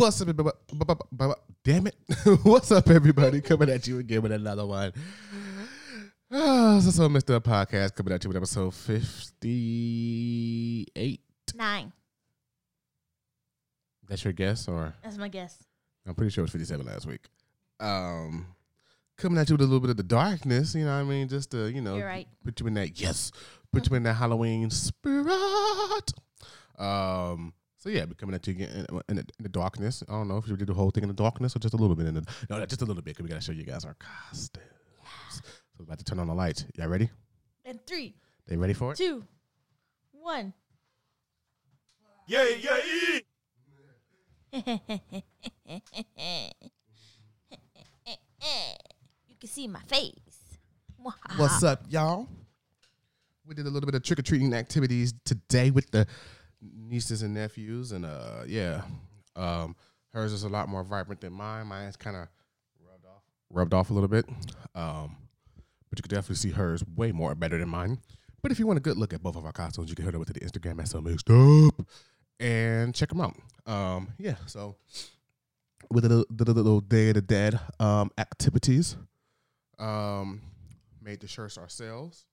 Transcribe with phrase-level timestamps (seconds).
[0.00, 0.56] What's up, everybody?
[1.62, 1.94] Damn it!
[2.42, 3.42] What's up, everybody?
[3.42, 4.94] Coming at you again with another one.
[6.32, 7.38] Ah, this is so Mr.
[7.38, 9.60] Podcast coming at you with episode fifty-eight.
[11.54, 11.92] Nine.
[14.08, 15.58] That's your guess, or That's my guess.
[16.06, 17.26] I'm pretty sure it was fifty-seven last week.
[17.78, 18.46] Um,
[19.18, 20.74] coming at you with a little bit of the darkness.
[20.74, 22.26] You know, what I mean, just to you know, You're right.
[22.42, 23.32] put you in that yes,
[23.70, 26.14] put you in that Halloween spirit.
[26.78, 30.04] Um, so yeah, be coming at you again in, in, the, in the darkness.
[30.06, 31.78] I don't know if you did the whole thing in the darkness or just a
[31.78, 33.86] little bit in the no, just a little bit because we gotta show you guys
[33.86, 34.60] our costumes.
[35.30, 35.40] So
[35.78, 36.66] we're about to turn on the lights.
[36.76, 37.08] Y'all ready?
[37.64, 38.14] And three,
[38.46, 38.98] They ready for it?
[38.98, 39.24] two,
[40.12, 40.52] one.
[42.26, 42.76] Yeah, yeah.
[49.28, 50.58] you can see my face.
[51.36, 52.28] What's up, y'all?
[53.46, 56.06] We did a little bit of trick or treating activities today with the
[56.62, 58.82] nieces and nephews, and uh, yeah,
[59.36, 59.76] um,
[60.12, 61.66] hers is a lot more vibrant than mine.
[61.66, 62.28] Mine's kind of
[62.84, 64.26] rubbed off, rubbed off a little bit,
[64.74, 65.16] um,
[65.88, 67.98] but you could definitely see hers way more better than mine.
[68.42, 70.14] But if you want a good look at both of our costumes, you can head
[70.14, 71.86] over to the Instagram at so mixed up
[72.38, 73.36] and check them out.
[73.66, 74.76] Um, yeah, so
[75.90, 78.96] with the little, the little Day of the Dead um, activities.
[79.78, 80.42] Um,
[81.02, 82.26] made the shirts ourselves.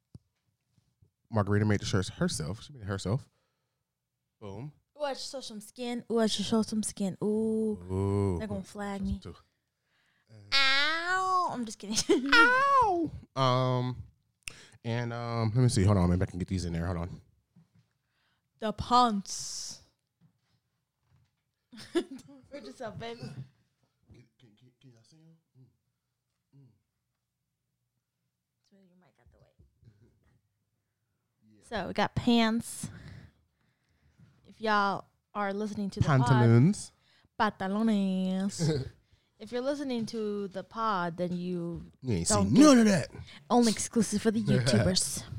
[1.31, 2.63] Margarita made the shirts herself.
[2.63, 3.27] She made it herself.
[4.39, 4.71] Boom.
[4.99, 6.03] Ooh, I should show some skin.
[6.11, 7.17] Ooh, I should show some skin.
[7.23, 8.35] Ooh, Ooh.
[8.39, 9.19] they're gonna flag me.
[9.21, 9.35] Too.
[10.53, 11.49] Ow!
[11.51, 11.97] I'm just kidding.
[12.33, 13.11] Ow.
[13.35, 13.95] Um,
[14.83, 15.83] and um, let me see.
[15.83, 16.85] Hold on, maybe I can get these in there.
[16.85, 17.21] Hold on.
[18.59, 19.79] the pants.
[21.93, 23.19] Hurt yourself, baby.
[28.69, 29.47] Smooth your mic out the way.
[31.69, 32.89] So we got pants.
[34.57, 36.91] If y'all are listening to the pod, Pantaloons.
[37.39, 38.85] pantalones.
[39.39, 42.85] if you're listening to the pod, then you You ain't Don't seen get- none of
[42.85, 43.07] that.
[43.49, 45.23] only exclusive for the YouTubers.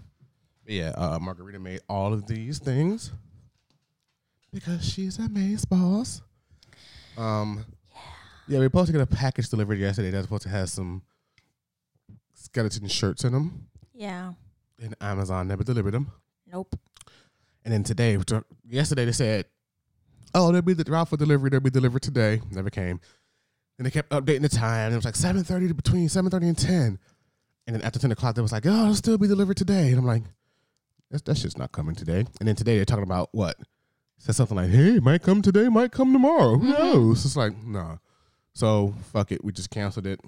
[0.71, 3.11] Yeah, uh, Margarita made all of these things
[4.53, 6.21] because she's a maze boss.
[7.17, 7.65] Um,
[8.47, 11.01] yeah, we were supposed to get a package delivered yesterday that's supposed to have some
[12.34, 14.34] skeleton shirts in them, yeah.
[14.78, 16.11] and Amazon never delivered them.
[16.53, 16.78] Nope.
[17.69, 18.17] And then today,
[18.67, 19.45] yesterday they said,
[20.34, 21.51] "Oh, they'll be the out for delivery.
[21.51, 22.99] They'll be delivered today." Never came.
[23.77, 24.91] And they kept updating the time.
[24.91, 26.99] It was like seven thirty to between seven thirty and ten.
[27.67, 29.99] And then after ten o'clock, they was like, "Oh, it'll still be delivered today." And
[29.99, 30.23] I'm like,
[31.11, 33.59] "That's that shit's not coming today." And then today they're talking about what?
[34.17, 36.57] Said something like, "Hey, might come today, might come tomorrow.
[36.57, 36.78] Who Mhm.
[36.78, 37.99] knows?" It's like, nah.
[38.55, 39.45] So fuck it.
[39.45, 40.22] We just canceled it,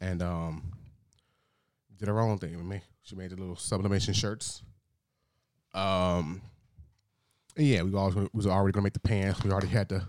[0.00, 0.70] and um,
[1.98, 2.56] did our own thing.
[2.56, 2.82] with me.
[3.02, 4.62] she made the little sublimation shirts.
[5.74, 6.40] Um,
[7.56, 9.42] yeah, we always was already gonna make the pants.
[9.44, 10.02] We already had the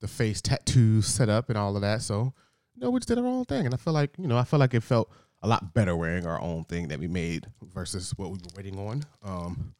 [0.00, 2.02] the face tattoos set up and all of that.
[2.02, 2.32] So
[2.74, 4.44] you know, we just did our own thing, and I feel like you know, I
[4.44, 5.10] feel like it felt
[5.42, 8.78] a lot better wearing our own thing that we made versus what we were waiting
[8.78, 9.04] on.
[9.22, 9.74] Um,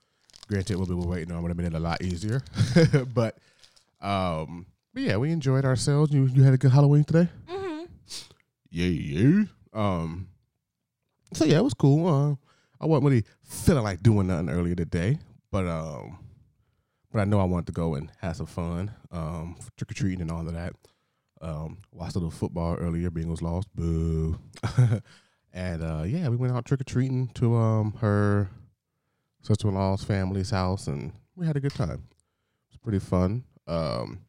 [0.49, 2.43] granted, what we were waiting on would have been a lot easier,
[3.15, 3.39] but
[4.01, 6.13] um, but yeah, we enjoyed ourselves.
[6.13, 7.29] You you had a good Halloween today.
[7.49, 7.85] Mm-hmm.
[8.71, 9.45] Yeah, yeah.
[9.73, 10.29] Um,
[11.33, 12.07] so yeah, it was cool.
[12.07, 12.35] Uh,
[12.81, 15.19] I wasn't really feeling like doing nothing earlier today,
[15.51, 16.19] but um,
[17.19, 20.21] but I know I wanted to go and have some fun, um, trick or treating
[20.21, 20.73] and all of that.
[21.41, 23.11] Um, watched a little football earlier.
[23.11, 24.39] Bengals lost, boo.
[25.53, 28.51] and uh, yeah, we went out trick or treating to um her
[29.43, 32.05] sister in law's family's house, and we had a good time.
[32.07, 33.43] It was pretty fun.
[33.67, 34.21] Um,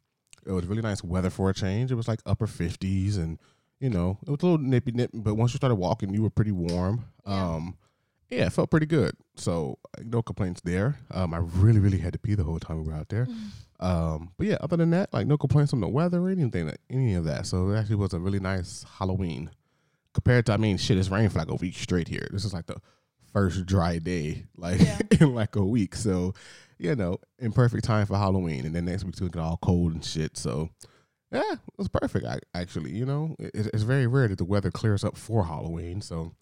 [0.48, 1.92] It was really nice weather for a change.
[1.92, 3.38] It was like upper fifties, and
[3.80, 5.12] you know, it was a little nippy nip.
[5.14, 7.06] But once you started walking, you were pretty warm.
[7.28, 7.50] Yeah.
[7.54, 7.78] Um,
[8.30, 9.14] yeah, it felt pretty good.
[9.36, 11.00] So uh, no complaints there.
[11.12, 13.28] Um, I really, really had to pee the whole time we were out there.
[13.80, 17.14] Um, but yeah, other than that, like no complaints on the weather or anything, any
[17.16, 17.46] of that.
[17.46, 19.50] So it actually was a really nice Halloween.
[20.14, 22.28] Compared to, I mean, shit, it's rained for like a week straight here.
[22.32, 22.78] This is like the
[23.32, 25.00] first dry day, like Yeah.
[25.22, 25.96] in like a week.
[25.96, 26.34] So,
[26.78, 28.66] you know, in perfect time for Halloween.
[28.66, 30.36] And then next week's gonna get all cold and shit.
[30.36, 30.70] So,
[31.32, 32.26] yeah, it was perfect.
[32.26, 36.02] I, actually, you know, it, it's very rare that the weather clears up for Halloween.
[36.02, 36.34] So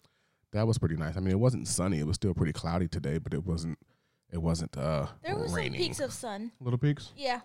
[0.52, 1.16] that was pretty nice.
[1.16, 1.98] I mean, it wasn't sunny.
[1.98, 3.78] It was still pretty cloudy today, but it wasn't.
[4.30, 5.80] It wasn't uh There were some raining.
[5.80, 6.52] peaks of sun.
[6.60, 7.12] little peaks.
[7.16, 7.40] Yeah.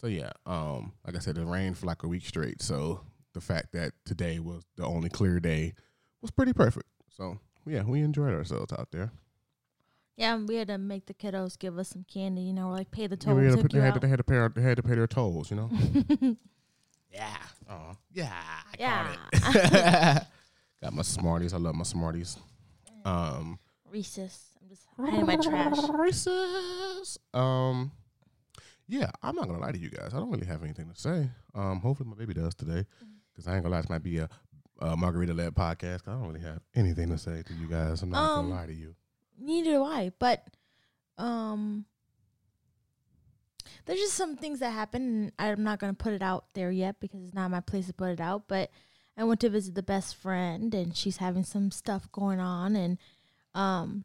[0.00, 2.62] So yeah, um, like I said, it rained for like a week straight.
[2.62, 3.00] So
[3.34, 5.74] the fact that today was the only clear day
[6.22, 6.86] was pretty perfect.
[7.08, 9.10] So yeah, we enjoyed ourselves out there.
[10.16, 12.42] Yeah, and we had to make the kiddos give us some candy.
[12.42, 13.38] You know, we're like pay the tolls.
[13.40, 13.56] Yeah, toll.
[13.56, 14.94] we had to they, had to, they had to pay our, they had to pay
[14.96, 15.70] their tolls, you know.
[17.12, 17.36] yeah,
[17.68, 18.32] uh, yeah,
[18.80, 20.20] I Yeah.
[20.82, 21.52] got my Smarties.
[21.54, 22.36] I love my Smarties.
[23.04, 23.58] Um,
[23.90, 24.46] Reese's.
[24.60, 25.78] I'm just hiding my trash.
[25.94, 27.18] Reese's.
[27.32, 27.92] Um,
[28.86, 30.12] yeah, I'm not gonna lie to you guys.
[30.14, 31.28] I don't really have anything to say.
[31.54, 32.84] Um, hopefully my baby does today,
[33.32, 33.80] because I ain't gonna lie.
[33.80, 34.28] This might be a,
[34.80, 36.06] a margarita led podcast.
[36.08, 38.02] I don't really have anything to say to you guys.
[38.02, 38.94] I'm not Um, gonna lie to you.
[39.38, 40.12] Neither do I.
[40.18, 40.44] But
[41.18, 41.84] um
[43.84, 47.00] there's just some things that happen and I'm not gonna put it out there yet
[47.00, 48.44] because it's not my place to put it out.
[48.48, 48.70] But
[49.18, 52.98] I went to visit the best friend and she's having some stuff going on and
[53.54, 54.04] um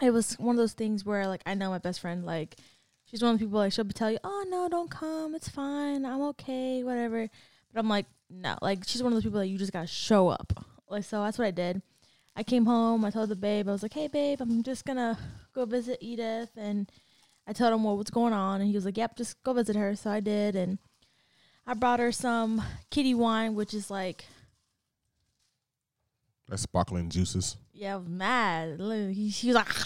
[0.00, 2.56] it was one of those things where like I know my best friend like
[3.04, 6.04] she's one of the people like she'll tell you, Oh no, don't come, it's fine,
[6.04, 7.28] I'm okay, whatever.
[7.72, 10.28] But I'm like, no, like she's one of those people that you just gotta show
[10.28, 10.64] up.
[10.88, 11.82] Like so that's what I did.
[12.36, 13.04] I came home.
[13.04, 15.18] I told the babe, I was like, "Hey, babe, I'm just gonna
[15.54, 16.90] go visit Edith." And
[17.48, 19.74] I told him what was going on, and he was like, "Yep, just go visit
[19.74, 20.78] her." So I did, and
[21.70, 24.24] I brought her some kitty wine, which is like,
[26.48, 27.56] That's sparkling juices.
[27.74, 28.78] yeah, I was mad.
[29.32, 29.68] She was like,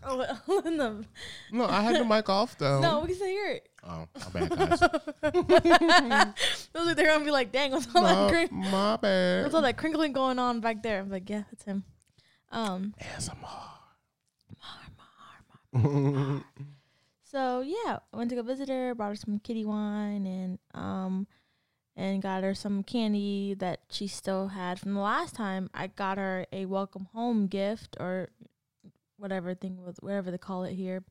[0.02, 1.04] the-
[1.52, 2.80] No, I had the mic off though.
[2.80, 3.68] no, we can still hear it.
[3.82, 4.80] Oh, my bad, guys.
[6.74, 9.42] Was like, they're gonna be like, "Dang, what's all that, my, crin- my bad.
[9.42, 11.84] what's all that crinkling going on back there?" I'm like, "Yeah, it's him."
[12.52, 13.68] Um, ASMR.
[17.30, 21.28] So yeah, I went to go visit her, brought her some kitty wine and um
[21.94, 25.70] and got her some candy that she still had from the last time.
[25.72, 28.30] I got her a welcome home gift or
[29.16, 31.04] whatever thing was whatever they call it here.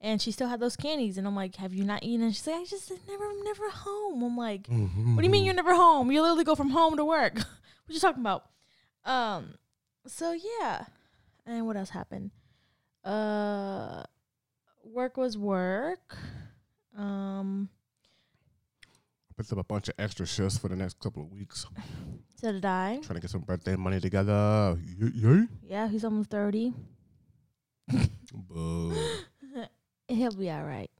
[0.00, 2.26] And she still had those candies and I'm like, Have you not eaten?
[2.26, 4.24] And she's like, I just never I'm never home.
[4.24, 6.10] I'm like, What do you mean you're never home?
[6.10, 7.34] You literally go from home to work.
[7.36, 7.46] what
[7.86, 8.46] you talking about?
[9.04, 9.54] Um
[10.08, 10.86] so yeah.
[11.46, 12.32] And what else happened?
[13.04, 14.02] Uh
[14.92, 16.16] work was work.
[16.96, 17.68] Um,
[19.36, 21.66] Picked up a bunch of extra shifts for the next couple of weeks.
[22.36, 23.00] so did I.
[23.02, 24.78] Trying to get some birthday money together.
[24.98, 25.46] Yay.
[25.62, 26.72] Yeah, he's almost thirty.
[28.32, 28.94] Boo.
[30.08, 30.90] He'll be all right.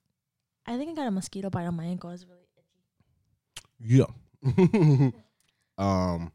[0.66, 2.10] I think I got a mosquito bite on my ankle.
[2.10, 2.46] It's really
[3.88, 4.06] itchy.
[4.44, 5.10] Yeah.
[5.78, 6.32] um.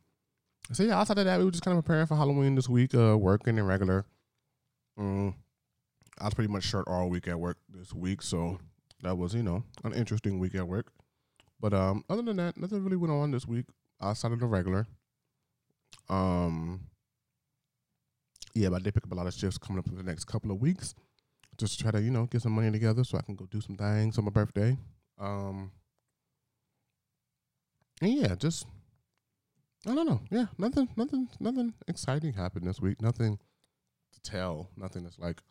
[0.73, 2.95] So yeah, outside of that, we were just kind of preparing for Halloween this week,
[2.95, 4.05] uh, working and regular.
[4.97, 5.35] Um,
[6.19, 8.59] I was pretty much short all week at work this week, so
[9.01, 10.91] that was you know an interesting week at work.
[11.59, 13.65] But um, other than that, nothing really went on this week
[14.01, 14.87] outside of the regular.
[16.09, 16.81] Um.
[18.53, 20.25] Yeah, but I did pick up a lot of shifts coming up for the next
[20.25, 20.93] couple of weeks,
[21.57, 23.77] just try to you know get some money together so I can go do some
[23.77, 24.77] things on my birthday.
[25.19, 25.71] Um.
[28.01, 28.65] And yeah, just
[29.87, 30.21] I don't know.
[30.29, 33.01] Yeah, nothing, nothing, nothing exciting happened this week.
[33.01, 33.39] Nothing
[34.13, 34.69] to tell.
[34.77, 35.41] Nothing that's like,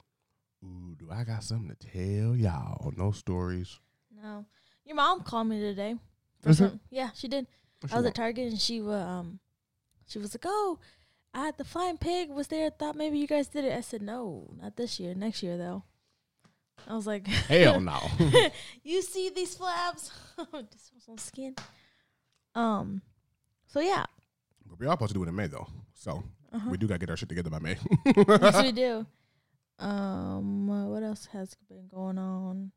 [0.64, 2.92] ooh, do I got something to tell y'all?
[2.96, 3.78] No stories.
[4.22, 4.44] no.
[4.84, 5.94] Your mom called me today.
[6.42, 6.54] For it?
[6.54, 7.46] some, yeah, she did.
[7.80, 8.14] What I you was at?
[8.14, 9.38] Target and she was um,
[10.06, 10.78] she was like, "Oh,
[11.32, 12.70] I had the flying pig was there.
[12.70, 15.14] Thought maybe you guys did it." I said, "No, not this year.
[15.14, 15.84] Next year though."
[16.88, 18.00] I was like, Hell no.
[18.82, 20.10] you see these flaps?
[20.36, 21.54] this was on skin.
[22.54, 23.02] Um,
[23.66, 24.06] so yeah,
[24.66, 26.68] but we are supposed to do it in May though, so uh-huh.
[26.70, 27.76] we do gotta get our shit together by May.
[28.16, 29.06] yes we do.
[29.80, 32.72] Um, what else has been going on?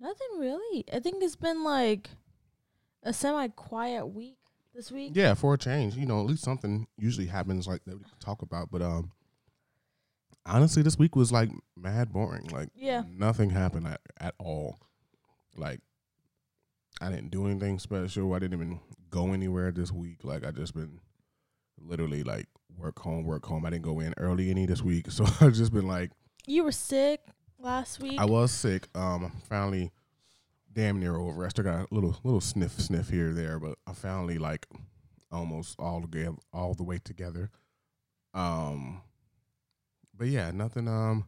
[0.00, 0.84] Nothing really.
[0.92, 2.10] I think it's been like
[3.02, 4.36] a semi-quiet week
[4.74, 5.12] this week.
[5.14, 8.18] yeah, for a change, you know, at least something usually happens like that we can
[8.20, 8.70] talk about.
[8.70, 9.12] But um,
[10.46, 12.46] honestly, this week was like mad boring.
[12.46, 13.02] Like Yeah.
[13.08, 14.78] nothing happened at, at all.
[15.56, 15.80] Like
[17.00, 18.32] I didn't do anything special.
[18.34, 20.24] I didn't even go anywhere this week.
[20.24, 21.00] Like I just been
[21.78, 23.64] literally like work home, work home.
[23.64, 26.10] I didn't go in early any this week, so I've just been like
[26.46, 27.20] You were sick
[27.58, 28.18] last week.
[28.18, 28.88] I was sick.
[28.94, 29.92] Um, finally
[30.72, 31.44] damn near over.
[31.44, 34.66] I still got a little little sniff sniff here or there, but I finally like
[35.30, 37.50] almost all together all the way together.
[38.34, 39.02] Um
[40.16, 41.26] but yeah, nothing um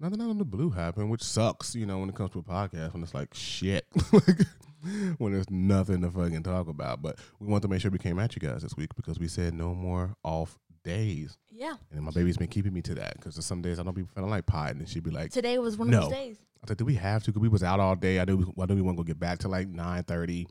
[0.00, 2.42] nothing out of the blue happened, which sucks, you know, when it comes to a
[2.42, 3.86] podcast when it's like shit.
[4.12, 4.46] like
[5.18, 7.02] when there's nothing to fucking talk about.
[7.02, 9.28] But we want to make sure we came at you guys this week because we
[9.28, 11.36] said no more off days.
[11.50, 11.74] Yeah.
[11.92, 14.30] And my baby's been keeping me to that because some days I don't be feeling
[14.30, 15.98] like pie, and she'd be like, Today was one No.
[15.98, 16.38] of those days.
[16.64, 17.30] I said, do we have to?
[17.30, 18.20] Because we was out all day.
[18.20, 20.46] I knew we, I knew we weren't gonna get back to like nine thirty.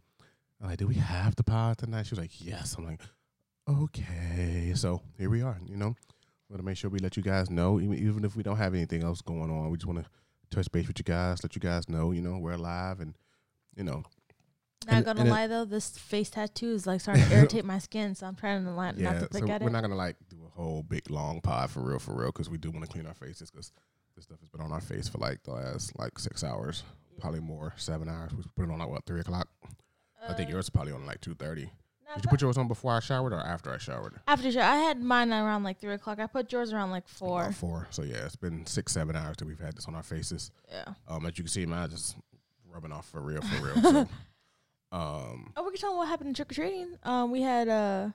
[0.61, 2.05] I'm like, do we have to pod tonight?
[2.07, 2.75] She was like, yes.
[2.77, 2.99] I'm like,
[3.67, 4.73] okay.
[4.75, 5.57] So here we are.
[5.65, 5.95] You know,
[6.49, 8.73] we're gonna make sure we let you guys know, even even if we don't have
[8.73, 9.69] anything else going on.
[9.69, 10.09] We just want to
[10.49, 13.13] touch base with you guys, let you guys know, you know, we're alive, and
[13.75, 14.03] you know,
[14.87, 17.65] Not And- gonna and it- lie though, this face tattoo is like starting to irritate
[17.65, 19.11] my skin, so I'm trying to like yeah.
[19.11, 19.71] not to So look at we're it.
[19.71, 22.57] not gonna like do a whole big long pod for real, for real, because we
[22.57, 23.71] do want to clean our faces because
[24.15, 26.83] this stuff has been on our face for like the last like six hours,
[27.19, 28.33] probably more, seven hours.
[28.33, 29.49] We put it on like what three o'clock.
[30.27, 31.69] I think Uh, yours is probably on like two thirty.
[32.15, 34.15] Did you put yours on before I showered or after I showered?
[34.27, 36.19] after sure, I had mine around like three o'clock.
[36.19, 37.41] I put yours around like four.
[37.43, 37.87] About four.
[37.91, 40.51] So yeah, it's been six, seven hours that we've had this on our faces.
[40.71, 40.93] Yeah.
[41.07, 42.15] Um, as you can see, mine just
[42.71, 43.81] rubbing off for real, for real.
[43.81, 44.07] so,
[44.91, 46.97] um, Oh, we can tell what happened in trick or treating.
[47.03, 48.09] Um, we had uh,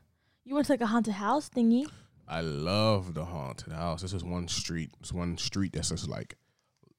[0.45, 1.87] you went to like a haunted house thingy.
[2.27, 4.03] I love the haunted house.
[4.03, 4.91] This is one street.
[5.01, 6.37] It's one street that's just like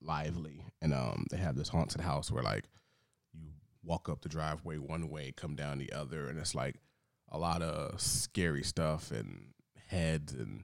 [0.01, 2.65] lively, and um, they have this haunted house where like
[3.33, 3.49] you
[3.83, 6.75] walk up the driveway one way, come down the other, and it's like
[7.29, 9.47] a lot of scary stuff and
[9.87, 10.63] heads and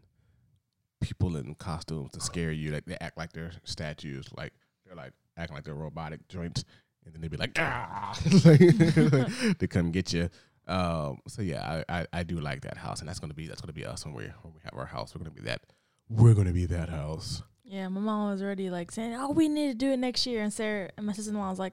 [1.00, 2.72] people in costumes to scare you.
[2.72, 4.54] Like they act like they're statues, like
[4.86, 6.64] they're like acting like they're robotic joints,
[7.06, 8.18] and then they'd be like, ah,
[9.60, 10.30] they come get you.
[10.68, 13.62] Um, so yeah, I, I, I do like that house, and that's gonna be that's
[13.62, 15.14] gonna be us when we when we have our house.
[15.14, 15.62] We're gonna be that.
[16.10, 17.44] We're gonna be that house.
[17.72, 20.44] Yeah, my mom was already like saying, "Oh, we need to do it next year."
[20.44, 21.72] And Sarah and my sister-in-law was like,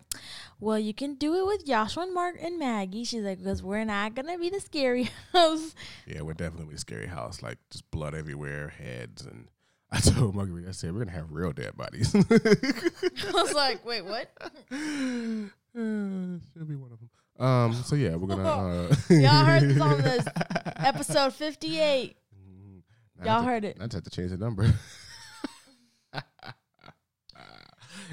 [0.61, 3.85] "Well, you can do it with Joshua and Mark and Maggie." She's like, "Because we're
[3.85, 5.75] not gonna be the scary house."
[6.07, 7.43] Yeah, we're definitely the scary house.
[7.43, 9.49] Like just blood everywhere, heads, and
[9.90, 12.14] I told Marguerite, I said we're gonna have real dead bodies.
[12.14, 17.11] I was like, "Wait, what?" Uh, She'll be one of them.
[17.45, 17.73] Um.
[17.75, 18.49] So yeah, we're gonna.
[18.49, 20.26] Uh, Y'all heard this on this
[20.76, 22.17] Episode fifty-eight.
[22.37, 22.83] Mm,
[23.26, 23.78] Y'all to- heard it.
[23.81, 24.73] I just have to change the number.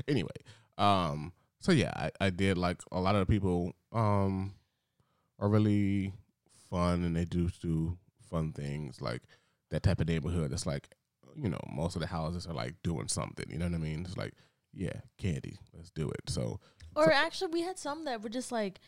[0.08, 0.30] anyway,
[0.78, 4.54] um, so yeah, I, I did like a lot of the people um
[5.40, 6.14] are really
[6.70, 7.98] fun and they do do
[8.30, 9.22] fun things like
[9.72, 10.52] that type of neighborhood.
[10.52, 10.90] It's like
[11.36, 13.46] you know most of the houses are like doing something.
[13.50, 14.06] You know what I mean?
[14.06, 14.34] It's like
[14.76, 16.30] yeah, candy, let's do it.
[16.30, 16.60] So
[16.96, 18.80] Or actually, we had some that were just like,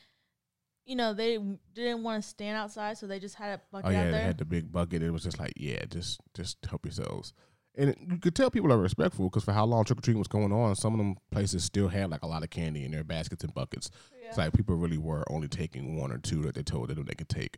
[0.85, 1.37] you know, they
[1.73, 4.19] didn't want to stand outside, so they just had a bucket oh yeah, out they
[4.19, 5.01] had the big bucket.
[5.01, 7.33] It was just like yeah, just just help yourselves.
[7.77, 10.27] And you could tell people are respectful because for how long trick or treating was
[10.27, 13.03] going on, some of them places still had like a lot of candy in their
[13.03, 13.91] baskets and buckets.
[14.19, 14.29] Yeah.
[14.29, 17.13] It's like people really were only taking one or two that they told them they
[17.13, 17.57] could take.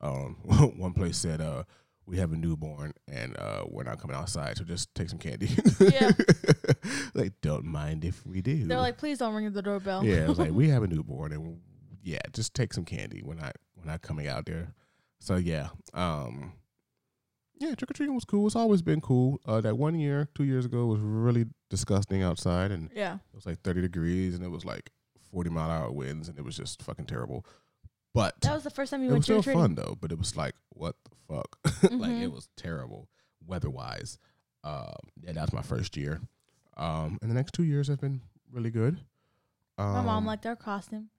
[0.00, 0.36] Um,
[0.76, 1.64] one place said, uh,
[2.06, 5.50] "We have a newborn and uh, we're not coming outside, so just take some candy."
[5.80, 6.12] Yeah.
[7.14, 8.64] like don't mind if we do.
[8.64, 10.02] They're like, please don't ring the doorbell.
[10.04, 11.60] yeah, it was like we have a newborn and
[12.02, 13.22] yeah, just take some candy.
[13.22, 14.72] We're not we're not coming out there.
[15.20, 16.52] So yeah, um,
[17.60, 18.46] yeah, trick or treating was cool.
[18.46, 19.40] It's always been cool.
[19.46, 23.14] Uh, that one year, two years ago, was really disgusting outside, and yeah.
[23.14, 24.90] it was like 30 degrees and it was like
[25.30, 27.44] 40 mile hour winds and it was just fucking terrible.
[28.14, 29.60] But That was the first time you it went was trick or still treating.
[29.62, 29.96] fun though.
[30.00, 31.58] But it was like, what the fuck?
[31.92, 32.22] like Mhm.
[32.22, 33.08] it was terrible
[33.46, 34.18] weather wise.
[34.64, 36.20] Um, yeah, that was my first year.
[36.76, 38.98] Um, and the next two years have been really good.
[39.76, 41.10] Um, My mom liked our costume.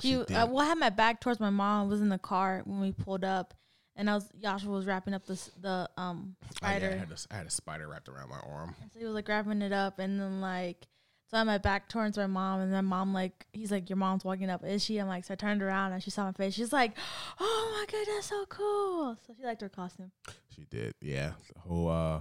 [0.00, 1.88] She, she uh, well, I had my back towards my mom.
[1.88, 3.54] Was in the car when we pulled up,
[3.96, 6.90] and I was Joshua was wrapping up this the um oh, yeah, spider.
[6.92, 8.74] I, had a, I had a spider wrapped around my arm.
[8.82, 10.86] And so he was like wrapping it up, and then like,
[11.30, 13.96] so I had my back towards my mom, and then mom like, he's like, your
[13.96, 14.98] mom's walking up, is she?
[14.98, 16.54] I'm like, so I turned around and she saw my face.
[16.54, 16.92] She's like,
[17.40, 19.16] oh my god, that's so cool.
[19.26, 20.12] So she liked her costume.
[20.54, 21.32] She did, yeah.
[21.54, 22.20] The whole uh,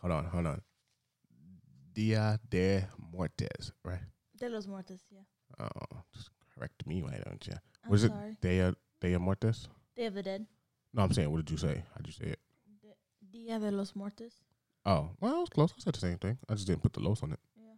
[0.00, 0.62] hold on, hold on.
[1.92, 4.00] Dia de Muertes, right?
[4.38, 5.20] De los Muertos, yeah.
[5.60, 7.54] Oh, just correct me, why don't you?
[7.84, 8.36] I'm Was it sorry.
[8.40, 9.68] Dia Dia Muertes?
[9.96, 10.46] Day of the Dead.
[10.92, 11.82] No, I'm saying, what did you say?
[11.94, 12.38] How'd you say it?
[13.32, 14.32] Dia de los Muertos.
[14.84, 15.72] Oh, well, it was close.
[15.76, 16.38] I said the same thing.
[16.48, 17.38] I just didn't put the los on it.
[17.56, 17.74] Yeah.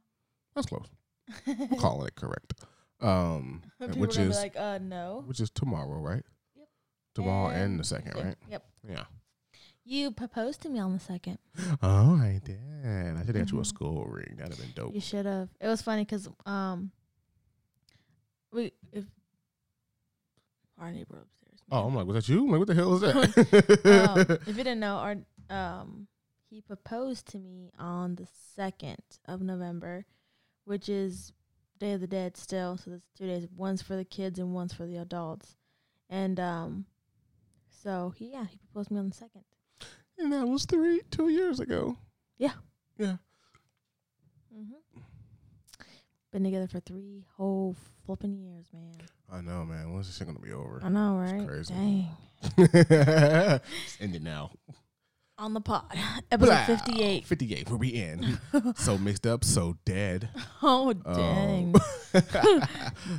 [0.55, 0.87] That's close.
[1.47, 2.55] I'm calling it correct.
[3.01, 3.63] Um,
[3.97, 5.25] which is like, uh, no.
[5.27, 6.23] which is tomorrow, right?
[6.57, 6.69] Yep.
[7.15, 8.37] Tomorrow and, the second, yeah, right?
[8.49, 8.65] Yep.
[8.89, 9.05] Yeah.
[9.85, 11.39] You proposed to me on the second.
[11.83, 12.61] Oh, I did.
[12.85, 13.67] I should have got you a Mhm.
[13.67, 14.37] school ring.
[14.37, 14.95] That'd have been dope.
[14.95, 15.49] You should have.
[15.61, 16.93] It was funny because um,
[18.53, 19.05] we if
[20.79, 21.27] our neighbor.
[21.73, 21.87] Oh.
[21.87, 22.45] I'm like, was that you?
[22.45, 24.39] I'm like, what the hell was um, that?
[24.47, 25.17] if you didn't know, our
[25.51, 26.07] um,
[26.51, 30.05] he proposed to me on the second of November,
[30.65, 31.33] which is
[31.79, 33.49] Day of the Dead still, so there's two days.
[33.57, 35.57] One's for the kids and one's for the adults.
[36.11, 36.87] And um,
[37.83, 39.45] so he yeah he proposed to me on the second.
[40.19, 41.97] And that was three, two years ago.
[42.39, 42.53] Yeah.
[42.99, 43.17] Yeah.
[44.55, 45.01] Mm-hmm.
[46.33, 47.75] Been together for three whole
[48.05, 48.93] flipping years, man.
[49.33, 49.93] I know, man.
[49.93, 50.81] When's this shit gonna be over?
[50.85, 51.49] I know, It's right?
[51.49, 51.75] crazy.
[51.75, 52.09] Dang.
[52.59, 54.51] it's ended now.
[55.39, 55.85] On the pod,
[56.31, 56.65] episode Blah.
[56.67, 57.25] fifty-eight.
[57.27, 57.69] 58.
[57.71, 58.39] Where we in?
[58.77, 60.29] so mixed up, so dead.
[60.63, 61.75] Oh Um, dang!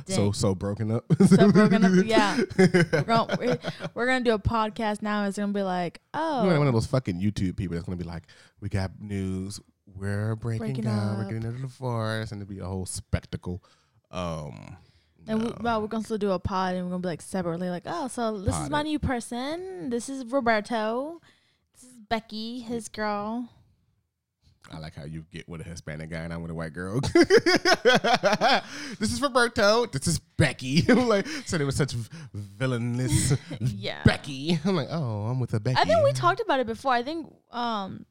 [0.06, 1.04] so so broken up.
[1.26, 2.04] So broken up.
[2.06, 3.58] Yeah, we're gonna we're,
[3.94, 5.24] we're gonna do a podcast now.
[5.26, 8.04] It's gonna be like, You're oh, one of those fucking YouTube people that's gonna be
[8.04, 8.22] like,
[8.60, 12.60] we got news, we're breaking, Breaking down, we're getting into the forest, and it'll be
[12.60, 13.62] a whole spectacle.
[14.10, 14.76] Um,
[15.26, 17.70] and we, well, we're gonna still do a pod, and we're gonna be like separately,
[17.70, 19.90] like, oh, so this is my new person.
[19.90, 21.20] This is Roberto.
[21.74, 23.48] This is Becky, his girl.
[24.72, 27.00] I like how you get with a Hispanic guy and I'm with a white girl.
[28.98, 29.86] this is Roberto.
[29.86, 30.82] This is Becky.
[30.88, 31.94] like, so they were such
[32.32, 34.02] villainous Yeah.
[34.04, 34.58] Becky.
[34.64, 35.78] I'm like, oh, I'm with a Becky.
[35.78, 36.92] I think we talked about it before.
[36.92, 38.06] I think um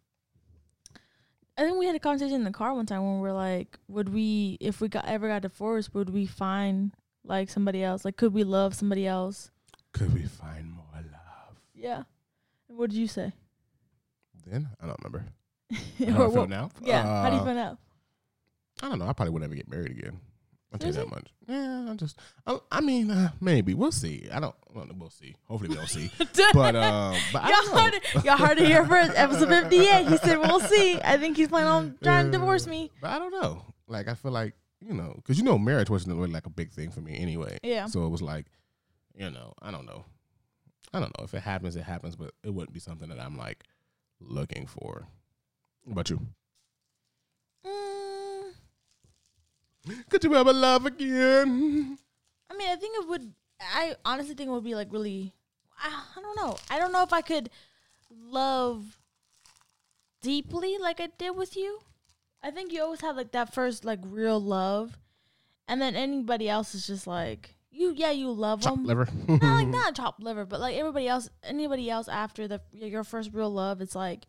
[1.57, 3.79] I think we had a conversation in the car one time when we were like,
[3.87, 6.91] would we if we got ever got divorced, would we find
[7.23, 8.05] like somebody else?
[8.05, 9.51] Like could we love somebody else?
[9.93, 11.57] Could we find more love?
[11.73, 12.03] Yeah.
[12.69, 13.31] And what did you say?
[14.45, 15.25] Then I don't remember.
[15.71, 16.69] Or How I feel now?
[16.81, 17.03] yeah.
[17.23, 17.77] How do you Uh, feel now?
[18.81, 19.07] I don't know.
[19.07, 20.19] I probably would never get married again.
[20.71, 21.27] I'll tell you that much.
[21.47, 22.17] Yeah, I just.
[22.47, 24.27] I, I mean, uh, maybe we'll see.
[24.33, 24.55] I don't.
[24.73, 25.35] Well, we'll see.
[25.47, 26.09] Hopefully, we don't see.
[26.53, 28.25] But um, but y'all heard it.
[28.25, 29.11] Y'all heard it here first.
[29.15, 30.07] Episode fifty eight.
[30.07, 32.89] He said, "We'll see." I think he's planning on trying to divorce me.
[32.99, 33.63] But I don't know.
[33.87, 36.71] Like I feel like you know, because you know, marriage wasn't really like a big
[36.71, 37.57] thing for me anyway.
[37.63, 37.85] Yeah.
[37.85, 38.47] So it was like,
[39.15, 40.05] you know, I don't know.
[40.93, 43.37] I don't know if it happens, it happens, but it wouldn't be something that I'm
[43.37, 43.63] like
[44.19, 45.07] looking for.
[45.83, 46.19] What about you?
[47.65, 48.53] Mm,
[50.09, 51.97] Could you ever love again?
[52.49, 53.33] I mean, I think it would.
[53.59, 55.33] I honestly think it would be like really.
[55.81, 56.57] I, I don't know.
[56.69, 57.49] I don't know if I could
[58.11, 58.97] love
[60.21, 61.79] deeply like I did with you.
[62.43, 64.97] I think you always have like that first like real love,
[65.67, 67.93] and then anybody else is just like you.
[67.95, 68.85] Yeah, you love Chop them.
[68.85, 69.07] liver.
[69.27, 73.31] Not like not chopped liver, but like everybody else, anybody else after the your first
[73.33, 74.25] real love, it's like,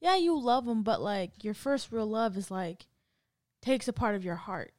[0.00, 2.86] yeah, you love them, but like your first real love is like
[3.62, 4.72] takes a part of your heart.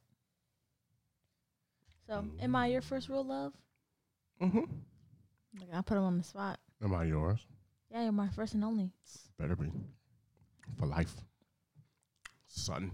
[2.07, 3.53] So, am I your first real love?
[4.41, 4.59] mm-hmm.
[5.59, 6.59] Like I put him on the spot.
[6.83, 7.39] Am I yours?
[7.91, 8.91] Yeah, you're my first and only.
[9.39, 9.71] Better be
[10.79, 11.13] for life,
[12.57, 12.91] son.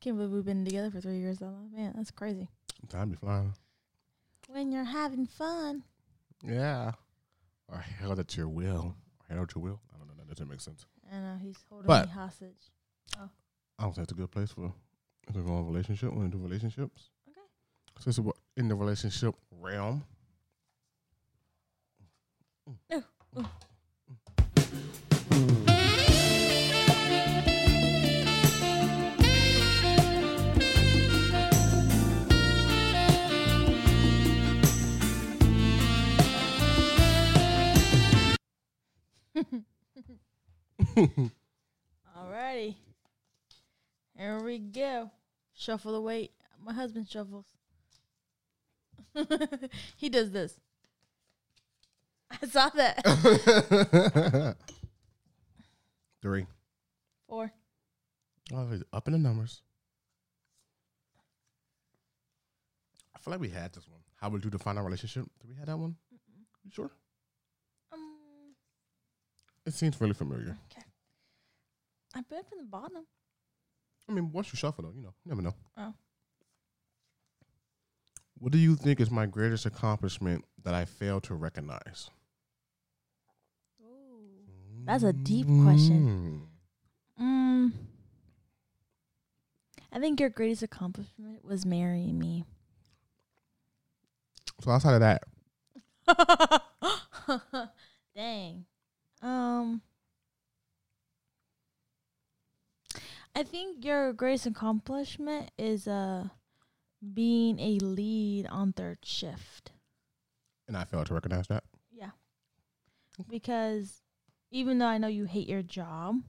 [0.00, 1.54] Can't believe we've been together for three years though.
[1.74, 2.48] Man, that's crazy.
[2.88, 3.54] Time be flying.
[4.48, 5.82] When you're having fun.
[6.42, 6.92] Yeah.
[7.68, 8.94] Or held at your will.
[9.28, 9.80] Or held at your will.
[9.92, 10.14] I don't know.
[10.18, 10.86] That doesn't make sense.
[11.10, 12.70] And uh, he's holding But- me hostage.
[13.18, 13.28] Oh.
[13.78, 14.72] I don't think that's a good place for
[15.32, 16.12] to go in a relationship.
[16.12, 17.10] Want to do relationships?
[17.28, 17.40] Okay.
[17.98, 20.04] So this is what in the relationship realm.
[42.16, 42.74] Alrighty.
[44.16, 45.10] Here we go.
[45.54, 46.32] Shuffle the weight.
[46.64, 47.46] My husband shuffles.
[49.96, 50.58] he does this.
[52.30, 54.56] I saw that.
[56.22, 56.46] Three.
[57.28, 57.52] Four.
[58.52, 59.62] Oh, he's up in the numbers.
[63.14, 64.00] I feel like we had this one.
[64.20, 65.24] How would you define our relationship?
[65.40, 65.96] Did we have that one?
[66.64, 66.90] You sure?
[69.66, 70.56] It seems really familiar.
[70.72, 70.86] okay.
[72.14, 73.04] I bet from the bottom.
[74.08, 75.54] I mean, once you shuffle, though, you know, you never know.
[75.76, 75.92] Oh.
[78.38, 82.10] What do you think is my greatest accomplishment that I fail to recognize?
[84.84, 86.46] That's a deep question.
[87.20, 87.24] Mm.
[87.24, 87.72] Mm.
[89.92, 92.44] I think your greatest accomplishment was marrying me.
[94.62, 95.24] So outside of that,
[98.14, 98.64] Dang.
[99.22, 99.82] Um
[103.34, 106.28] I think your greatest accomplishment is uh
[107.14, 109.72] being a lead on third shift.
[110.66, 111.64] and I failed to recognize that.
[111.92, 112.10] Yeah.
[113.28, 114.02] Because
[114.50, 116.22] even though I know you hate your job,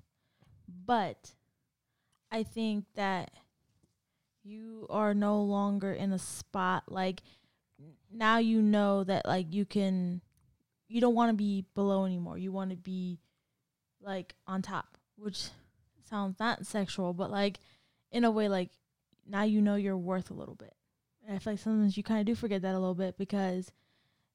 [0.85, 1.33] but
[2.31, 3.31] I think that
[4.43, 7.21] you are no longer in a spot like
[8.11, 10.21] now you know that like you can
[10.87, 12.37] you don't want to be below anymore.
[12.37, 13.19] You want to be
[14.01, 15.49] like on top, which
[16.09, 17.59] sounds not sexual, but like
[18.11, 18.69] in a way like
[19.27, 20.73] now you know your worth a little bit.
[21.25, 23.71] And I feel like sometimes you kind of do forget that a little bit because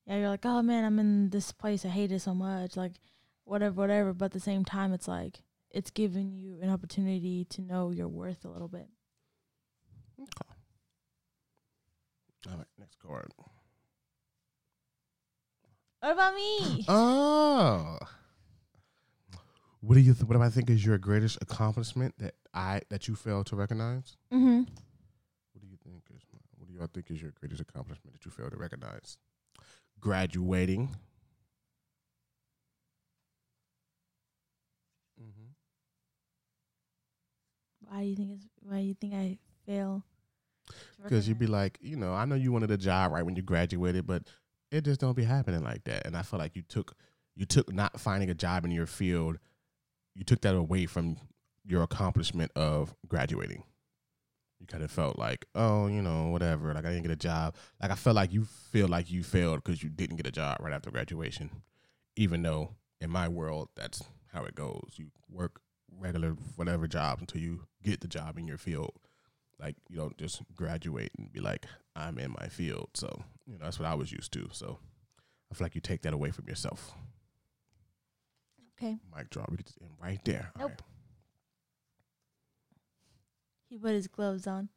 [0.06, 2.92] yeah, you're like, oh man, I'm in this place, I hate it so much, like
[3.44, 4.12] whatever, whatever.
[4.12, 8.08] But at the same time, it's like it's giving you an opportunity to know your
[8.08, 8.88] worth a little bit.
[10.20, 10.54] Okay.
[12.50, 13.30] All right, next card.
[16.02, 16.84] What about me?
[16.88, 17.96] Oh.
[19.80, 23.06] What do you th- what do I think is your greatest accomplishment that I that
[23.08, 24.16] you failed to recognize?
[24.32, 24.58] mm-hmm.
[24.58, 26.22] What do you think is
[26.56, 29.16] what do y'all think is your greatest accomplishment that you failed to recognize?
[30.00, 30.88] Graduating.
[35.20, 35.50] Mm-hmm.
[37.88, 40.04] Why do you think it's why do you think I fail?
[41.02, 43.42] Because you'd be like, you know, I know you wanted a job right when you
[43.42, 44.22] graduated, but
[44.72, 46.06] it just don't be happening like that.
[46.06, 46.96] And I feel like you took
[47.36, 49.38] you took not finding a job in your field,
[50.14, 51.16] you took that away from
[51.64, 53.62] your accomplishment of graduating.
[54.58, 56.72] You kind of felt like, oh, you know, whatever.
[56.72, 57.56] Like I didn't get a job.
[57.80, 60.58] Like I felt like you feel like you failed because you didn't get a job
[60.60, 61.50] right after graduation,
[62.16, 64.92] even though in my world that's how it goes.
[64.96, 65.60] You work
[65.98, 68.92] regular whatever jobs until you get the job in your field.
[69.60, 72.90] Like you don't just graduate and be like, I'm in my field.
[72.94, 74.48] So you know that's what I was used to.
[74.52, 74.78] So
[75.50, 76.92] I feel like you take that away from yourself.
[78.78, 78.98] okay.
[79.16, 79.50] Mic drop.
[79.50, 80.50] We could just end right there.
[80.58, 80.70] Nope.
[80.70, 80.80] right.
[83.68, 84.68] He put his gloves on.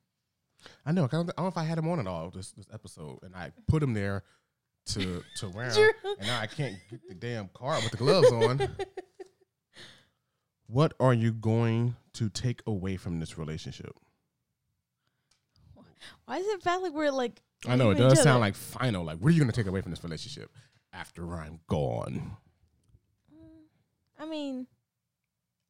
[0.86, 1.04] I know.
[1.06, 3.20] I don't, I don't know if I had him on at all this this episode,
[3.24, 4.24] and I put him there
[4.88, 5.92] to to wear, 'em, True.
[6.20, 8.70] and now I can't get the damn card with the gloves on.
[10.68, 13.96] What are you going to take away from this relationship?
[16.26, 17.42] Why is it felt like we're like?
[17.68, 19.04] I know it does sound like final.
[19.04, 20.52] Like, what are you going to take away from this relationship
[20.94, 22.38] after I'm gone?
[24.20, 24.68] I mean,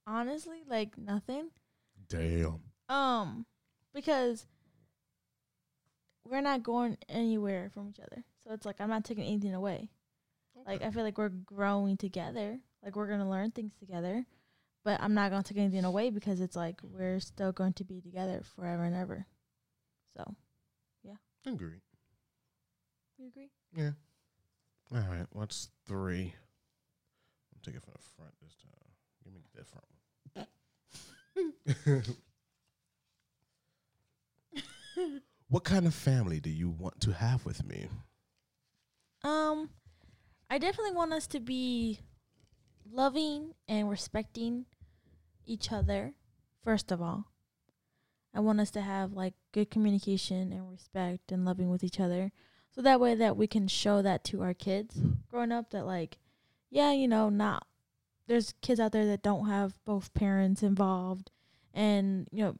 [0.05, 1.49] honestly, like nothing.
[2.09, 2.59] Damn.
[2.89, 3.45] Um,
[3.93, 4.45] because
[6.29, 9.89] we're not going anywhere from each other, so it's like I'm not taking anything away.
[10.67, 12.59] Like I feel like we're growing together.
[12.83, 14.25] Like we're gonna learn things together,
[14.83, 18.01] but I'm not gonna take anything away because it's like we're still going to be
[18.01, 19.25] together forever and ever.
[20.15, 20.35] So
[21.03, 21.15] yeah.
[21.45, 21.81] Agree.
[23.17, 23.49] you agree?
[23.75, 23.91] Yeah.
[24.93, 25.25] All right.
[25.31, 26.33] What's three?
[27.53, 28.71] I'm taking from the front this time.
[29.23, 29.95] Give me that front one.
[35.49, 37.87] what kind of family do you want to have with me?
[39.23, 39.69] Um,
[40.49, 41.99] I definitely want us to be
[42.91, 44.65] loving and respecting
[45.45, 46.13] each other.
[46.63, 47.25] First of all,
[48.35, 52.31] I want us to have like good communication and respect and loving with each other,
[52.71, 54.99] so that way that we can show that to our kids
[55.31, 55.69] growing up.
[55.71, 56.17] That like,
[56.69, 57.65] yeah, you know, not
[58.27, 61.31] there's kids out there that don't have both parents involved,
[61.73, 62.55] and you know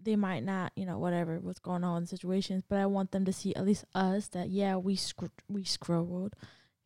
[0.00, 2.62] they might not, you know, whatever what's going on in situations.
[2.68, 6.34] But I want them to see at least us that yeah, we scr- we struggled.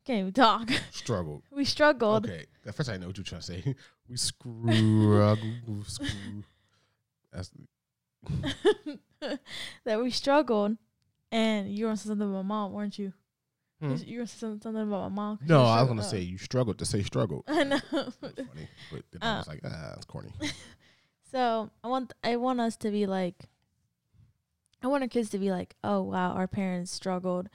[0.04, 0.68] Can't even talk.
[0.90, 1.44] Struggled.
[1.52, 2.26] we struggled.
[2.26, 2.46] Okay.
[2.66, 3.74] At first, I know what you're trying to say.
[4.08, 5.86] We struggled.
[5.86, 6.42] screw.
[7.32, 7.52] That's
[9.84, 10.76] that we struggled,
[11.30, 13.12] and you were gonna something about my mom, weren't you?
[13.80, 13.94] Hmm?
[14.04, 15.38] You were gonna something about my mom.
[15.46, 17.44] No, I was gonna say you struggled to say struggled.
[17.48, 17.78] I know.
[17.80, 18.08] Funny,
[18.90, 19.36] but then I Uh.
[19.38, 20.32] was like, ah, it's corny.
[21.30, 23.48] So I want I want us to be like
[24.82, 27.48] I want our kids to be like, oh wow, our parents struggled,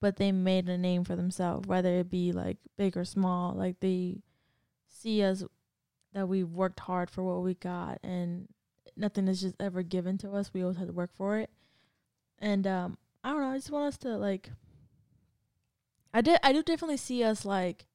[0.00, 3.52] but they made a name for themselves, whether it be like big or small.
[3.52, 4.18] Like they
[4.86, 5.42] see us
[6.12, 8.46] that we worked hard for what we got and
[8.96, 10.50] nothing is just ever given to us.
[10.52, 11.50] We always have to work for it.
[12.38, 14.50] And um I don't know, I just want us to like
[16.14, 17.86] I did I do definitely see us like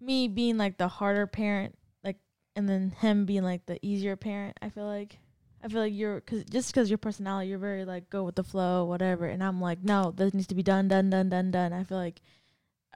[0.00, 2.18] me being like the harder parent like,
[2.54, 4.58] and then him being like the easier parent.
[4.60, 5.18] I feel like
[5.62, 8.44] I feel like you're cause just because your personality, you're very like go with the
[8.44, 9.24] flow, whatever.
[9.24, 11.72] And I'm like, no, this needs to be done, done, done, done, done.
[11.72, 12.20] I feel like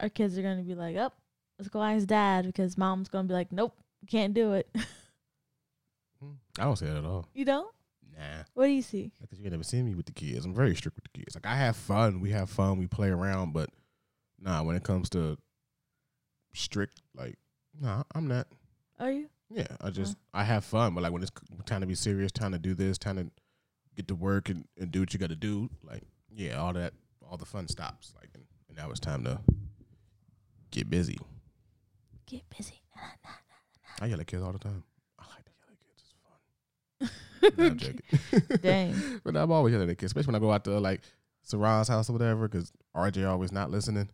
[0.01, 1.17] our kids are gonna be like, up,
[1.59, 3.75] let's go ask dad because mom's gonna be like, nope,
[4.07, 4.69] can't do it.
[6.59, 7.29] I don't say that at all.
[7.35, 7.73] you don't?
[8.17, 8.43] Nah.
[8.55, 9.13] What do you see?
[9.21, 10.45] Because you never seen me with the kids.
[10.45, 11.37] I'm very strict with the kids.
[11.37, 12.21] Like I have fun.
[12.21, 12.79] We have fun.
[12.79, 13.53] We play around.
[13.53, 13.71] But
[14.41, 15.39] nah, when it comes to
[16.53, 17.37] strict, like
[17.81, 18.49] nah, I'm not.
[18.99, 19.29] Are you?
[19.51, 20.41] Yeah, I just uh-huh.
[20.41, 20.95] I have fun.
[20.95, 21.31] But like when it's
[21.65, 23.31] time to be serious, time to do this, time to
[23.95, 25.71] get to work and, and do what you got to do.
[25.85, 26.03] Like
[26.35, 26.95] yeah, all that,
[27.29, 28.15] all the fun stops.
[28.17, 29.41] Like and, and now it's time to
[30.73, 31.19] get busy.
[32.27, 32.83] Get busy.
[34.01, 34.83] I yell at kids all the time.
[37.01, 38.01] I like to yell at kids.
[38.01, 38.33] It's fun.
[38.33, 38.59] Nah, I'm joking.
[38.63, 39.21] Dang.
[39.25, 41.01] but I'm always yelling at kids, especially when I go out to like
[41.47, 44.09] Saran's house or whatever, because RJ always not listening.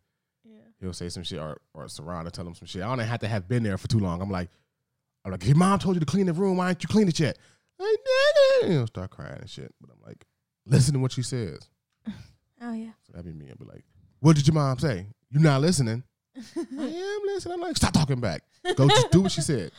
[0.45, 0.59] Yeah.
[0.81, 2.83] He'll say some shit, or or Saran will tell him some shit.
[2.83, 4.21] I don't have to have been there for too long.
[4.21, 4.51] I'm like,
[5.25, 6.59] I'm like, your mom told you to clean the room.
[6.59, 7.39] Why ain't you clean it yet?
[7.81, 7.97] I
[8.63, 9.75] did you know, start crying and shit.
[9.81, 10.25] But I'm like,
[10.67, 11.69] listen to what she says.
[12.63, 12.91] Oh yeah.
[13.07, 13.51] So that'd be me.
[13.51, 13.85] I'd be like,
[14.21, 15.07] what did your mom say?
[15.31, 16.03] You're not listening.
[16.37, 17.55] I am listening.
[17.55, 18.43] I'm like, stop talking back.
[18.77, 19.71] Go just do what she said.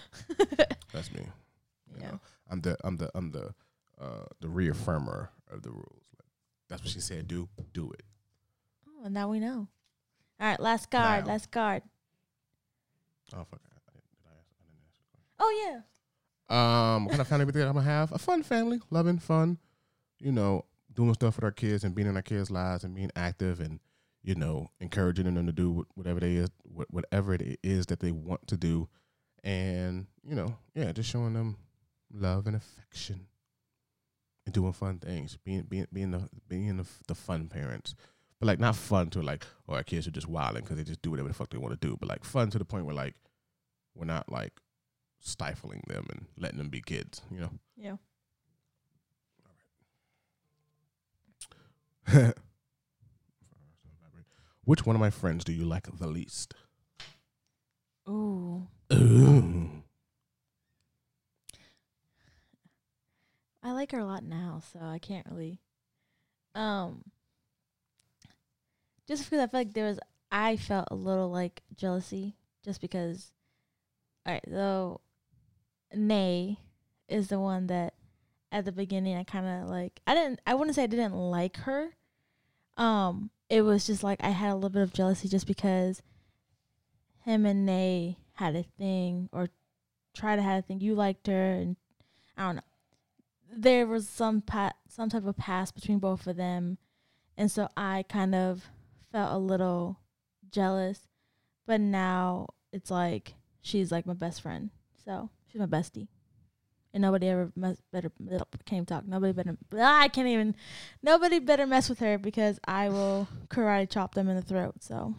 [0.93, 1.21] That's me.
[1.21, 2.11] You Yeah.
[2.11, 3.53] know, I'm the I'm the I'm the
[3.99, 6.03] uh the reaffirmer of the rules.
[6.17, 6.27] Like,
[6.69, 7.27] that's what she said.
[7.27, 8.03] Do do it.
[8.87, 9.67] Oh, and now we know.
[10.39, 11.25] All right, last card.
[11.25, 11.33] Now.
[11.33, 11.83] Last card.
[13.33, 13.61] Oh fuck.
[13.65, 15.39] I, didn't, did I ask, I didn't ask.
[15.39, 15.81] Oh yeah.
[16.47, 18.11] Um, what kind of family think I'm gonna have?
[18.11, 19.57] A fun family, loving, fun.
[20.19, 23.11] You know, doing stuff with our kids and being in our kids' lives and being
[23.15, 23.79] active and
[24.23, 28.47] you know encouraging them to do whatever they is, whatever it is that they want
[28.47, 28.87] to do,
[29.43, 31.57] and you know, yeah, just showing them
[32.15, 33.27] love and affection
[34.45, 37.95] and doing fun things, being being being the being the, the fun parents.
[38.39, 41.01] But like not fun to like, oh, our kids are just wilding because they just
[41.01, 41.97] do whatever the fuck they want to do.
[41.99, 43.15] But like fun to the point where like
[43.95, 44.53] we're not like
[45.19, 47.51] stifling them and letting them be kids, you know.
[47.77, 47.95] Yeah.
[54.65, 56.53] Which one of my friends do you like the least?
[58.07, 58.67] Ooh.
[58.93, 59.83] Ooh.
[63.65, 65.59] I like her a lot now, so I can't really.
[66.53, 67.03] Um.
[69.07, 69.99] Just because I feel like there was,
[70.31, 73.31] I felt a little like jealousy, just because.
[74.23, 75.01] All right, so,
[75.93, 76.59] Nay
[77.07, 77.95] is the one that,
[78.51, 79.99] at the beginning, I kind of like.
[80.05, 80.41] I didn't.
[80.45, 81.89] I wouldn't say I didn't like her.
[82.77, 86.03] Um, it was just like I had a little bit of jealousy just because.
[87.23, 89.49] Him and Nay had a thing, or
[90.15, 90.81] tried to have a thing.
[90.81, 91.77] You liked her, and
[92.37, 92.61] I don't know
[93.51, 96.77] there was some pa- some type of past between both of them,
[97.37, 98.69] and so I kind of
[99.11, 99.99] felt a little
[100.51, 101.07] jealous.
[101.65, 104.69] But now it's like she's like my best friend,
[105.03, 106.07] so she's my bestie,
[106.93, 108.11] and nobody ever mess better
[108.65, 109.07] can't talk.
[109.07, 110.55] Nobody better ah, I can't even.
[111.01, 114.75] Nobody better mess with her because I will karate chop them in the throat.
[114.81, 115.15] So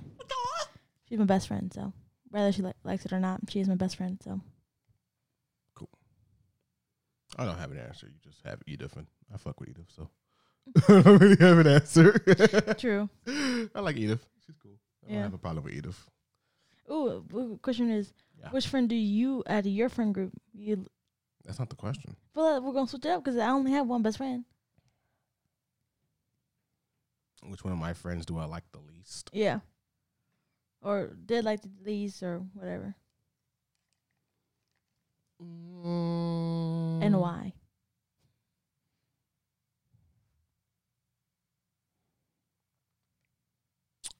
[1.08, 1.72] she's my best friend.
[1.72, 1.92] So
[2.30, 4.18] whether she li- likes it or not, she is my best friend.
[4.22, 4.40] So
[7.36, 8.06] I don't have an answer.
[8.06, 10.08] You just have Edith, and I fuck with Edith, so
[10.88, 12.12] I don't really have an answer.
[12.78, 13.08] true.
[13.26, 14.24] I like Edith.
[14.46, 14.72] She's cool.
[15.04, 15.22] I don't Yeah.
[15.24, 16.08] have a problem with Edith.
[16.90, 18.50] Ooh, w- question is, Yeah.
[18.50, 20.32] which friend do you add to your friend group?
[20.54, 20.86] You,
[21.44, 22.16] That's not the question.
[22.34, 24.44] well, we're gonna switch it up because I only have one best friend.
[27.48, 29.30] Which one of my friends do I like the least?
[29.32, 29.60] Yeah,
[30.82, 32.94] or did like the least or whatever,
[35.42, 36.55] Mm.
[37.06, 37.20] And mm.
[37.20, 37.52] why?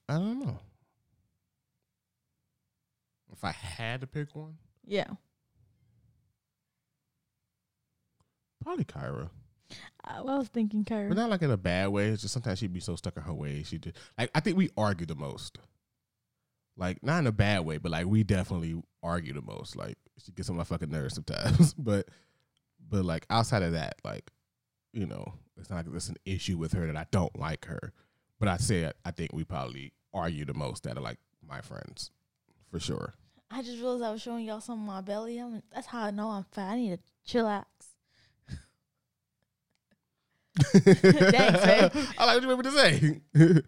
[0.08, 0.58] I don't know.
[3.32, 5.08] If I had to pick one, Yeah,
[8.66, 9.30] probably Kyra.
[10.04, 11.08] I, I was thinking Kyra.
[11.08, 12.08] But not like in a bad way.
[12.08, 13.68] It's just sometimes she'd be so stuck in her ways.
[13.68, 15.58] She did like I think we argue the most.
[16.76, 19.76] Like not in a bad way, but like we definitely argue the most.
[19.76, 21.74] Like she gets on my fucking nerves sometimes.
[21.78, 22.08] but
[22.88, 24.30] but like outside of that, like
[24.92, 27.92] you know, it's not like there's an issue with her that I don't like her.
[28.38, 32.10] But I say I think we probably argue the most out of like my friends,
[32.70, 33.14] for sure.
[33.50, 35.38] I just realized I was showing y'all some of my belly.
[35.38, 36.72] I'm, that's how I know I'm fat.
[36.72, 37.64] I need to chillax.
[40.74, 42.06] babe.
[42.18, 43.20] I like what you want me to say.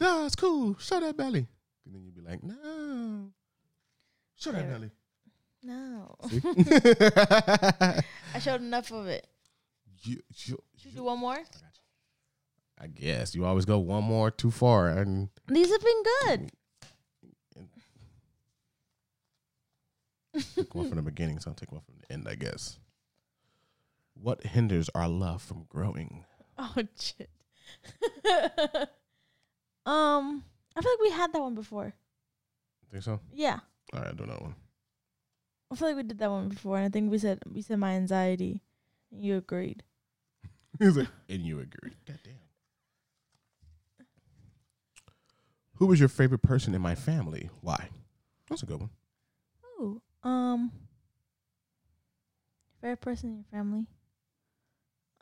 [0.00, 0.76] no, it's cool.
[0.78, 1.46] Show that belly.
[1.86, 3.30] And then you'd be like, no.
[4.36, 4.90] Show that belly.
[5.66, 6.16] No,
[8.34, 9.26] I showed enough of it.
[10.02, 11.38] you, you, Should we do one more?
[12.78, 16.50] I guess you always go one more too far, and These have been good.
[20.56, 22.78] take one from the beginning, so I'll take one from the end, I guess.
[24.14, 26.24] What hinders our love from growing?
[26.58, 27.30] Oh shit.
[29.86, 30.44] um,
[30.76, 31.94] I feel like we had that one before.
[32.90, 33.20] Think so?
[33.32, 33.60] Yeah,
[33.94, 34.54] All right, do another one.
[35.74, 37.80] I feel like we did that one before, and I think we said we said
[37.80, 38.62] my anxiety,
[39.10, 39.82] and you agreed.
[40.78, 41.96] He's like, and you agreed.
[42.06, 42.34] God damn.
[45.78, 47.50] Who is your favorite person in my family?
[47.60, 47.88] Why?
[48.48, 48.90] That's a good one.
[49.80, 50.70] Ooh, um,
[52.80, 53.86] favorite person in your family.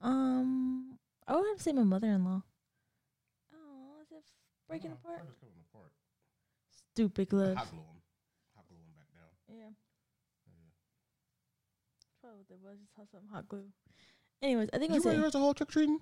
[0.03, 2.43] Um, I would have to say my mother-in-law.
[3.55, 4.25] Oh, is it
[4.69, 5.23] breaking apart?
[6.93, 7.57] Stupid gloves.
[7.57, 8.03] Hot glue 'em.
[8.57, 9.31] Hot glue 'em back down.
[9.49, 9.71] Yeah.
[12.53, 12.79] What that was.
[12.81, 13.65] Just saw some hot glue.
[14.43, 15.99] Anyways, I think Did it you wear yours the whole trick or treating?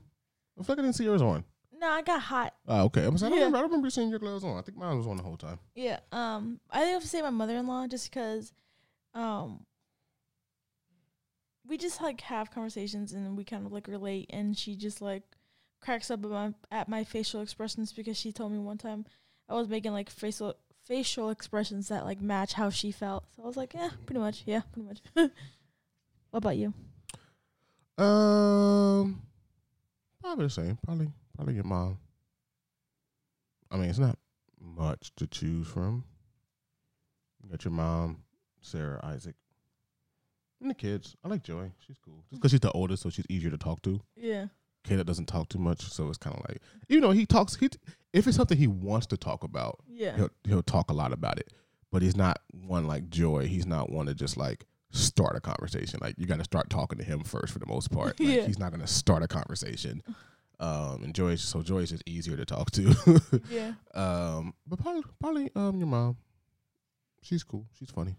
[0.59, 1.45] I feel like I didn't see yours on.
[1.79, 2.55] No, I got hot.
[2.67, 3.05] Oh, okay.
[3.05, 3.45] I, was, I, don't Yeah.
[3.45, 4.57] remember, I don't remember seeing your gloves on.
[4.59, 5.59] I think mine was on the whole time.
[5.75, 6.01] Yeah.
[6.13, 8.53] Um, I think I have to say my mother-in-law just because,
[9.15, 9.65] um,
[11.67, 15.23] we just like have conversations and we kind of like relate and she just like
[15.81, 19.07] cracks up at my, at my facial expressions because she told me one time
[19.49, 23.25] I was making like facial facial expressions that like match how she felt.
[23.37, 24.43] So I was like, yeah, pretty much.
[24.47, 25.31] Yeah, pretty much.
[26.31, 26.73] what about you?
[27.99, 29.23] Um,
[30.23, 30.79] probably the same.
[30.85, 31.99] Probably, probably your mom.
[33.71, 34.19] I mean, it's not
[34.61, 36.05] much to choose from.
[37.43, 38.23] You got your mom,
[38.61, 39.35] Sarah, Isaac,
[40.61, 41.17] and the kids.
[41.25, 41.71] I like Joy.
[41.87, 42.25] She's cool.
[42.31, 44.01] Just because she's the oldest, so she's easier to talk to.
[44.17, 44.47] Yeah.
[44.85, 47.55] Caleb doesn't talk too much, so it's kind of like you know he talks.
[47.57, 47.69] He
[48.15, 50.17] if it's something he wants to talk about, Yeah.
[50.17, 51.53] he'll he'll talk a lot about it.
[51.93, 53.47] But he's not one like Joy.
[53.47, 55.99] He's not one to just like start a conversation.
[56.03, 58.19] Like you got to start talking to him first for the most part.
[58.21, 58.47] Like, Yeah.
[58.47, 60.03] He's not going to start a conversation.
[60.59, 63.41] Um, and Joy, is- so Joy is easier to talk to.
[63.51, 63.73] Yeah.
[63.95, 66.17] um, but probably probably um your mom.
[67.23, 67.67] She's cool.
[67.79, 68.17] She's funny.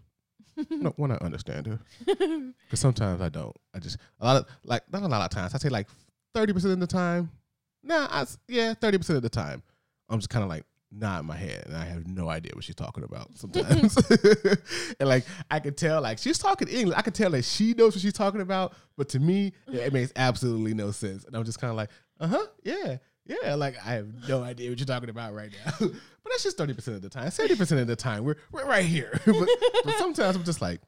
[0.70, 3.56] no, when I understand her, because sometimes I don't.
[3.74, 5.54] I just a lot of like not a lot of times.
[5.54, 5.88] I say like
[6.34, 7.30] thirty percent of the time.
[7.82, 9.62] Nah, I s yeah, thirty percent of the time.
[10.10, 12.74] I'm just kind of like nod my head, and I have no idea what she's
[12.74, 13.96] talking about sometimes.
[15.00, 16.96] and like I could tell, like she's talking English.
[16.96, 20.12] I could tell that she knows what she's talking about, but to me, it makes
[20.16, 21.24] absolutely no sense.
[21.24, 23.54] And I'm just kind of like, uh huh, yeah, yeah.
[23.54, 25.72] Like I have no idea what you're talking about right now.
[25.78, 25.90] but
[26.30, 27.30] that's just thirty percent of the time.
[27.30, 29.18] Seventy percent of the time, we're we're right here.
[29.24, 29.48] but,
[29.84, 30.80] but sometimes I'm just like,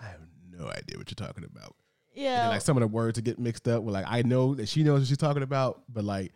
[0.00, 0.20] I have
[0.50, 1.74] no idea what you're talking about.
[2.14, 2.48] Yeah.
[2.48, 3.82] like some of the words that get mixed up.
[3.82, 6.32] Where like I know that she knows what she's talking about, but like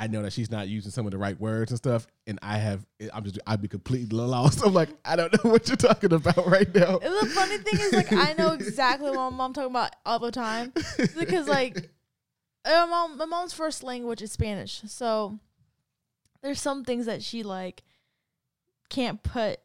[0.00, 2.58] I know that she's not using some of the right words and stuff, and I
[2.58, 4.62] have I'm just I'd be completely lost.
[4.64, 6.98] I'm like I don't know what you're talking about right now.
[6.98, 10.20] And the funny thing is, like, I know exactly what my mom talking about all
[10.20, 10.72] the time
[11.18, 11.90] because, like,
[12.64, 15.40] uh, my mom, my mom's first language is Spanish, so
[16.42, 17.82] there's some things that she like
[18.88, 19.58] can't put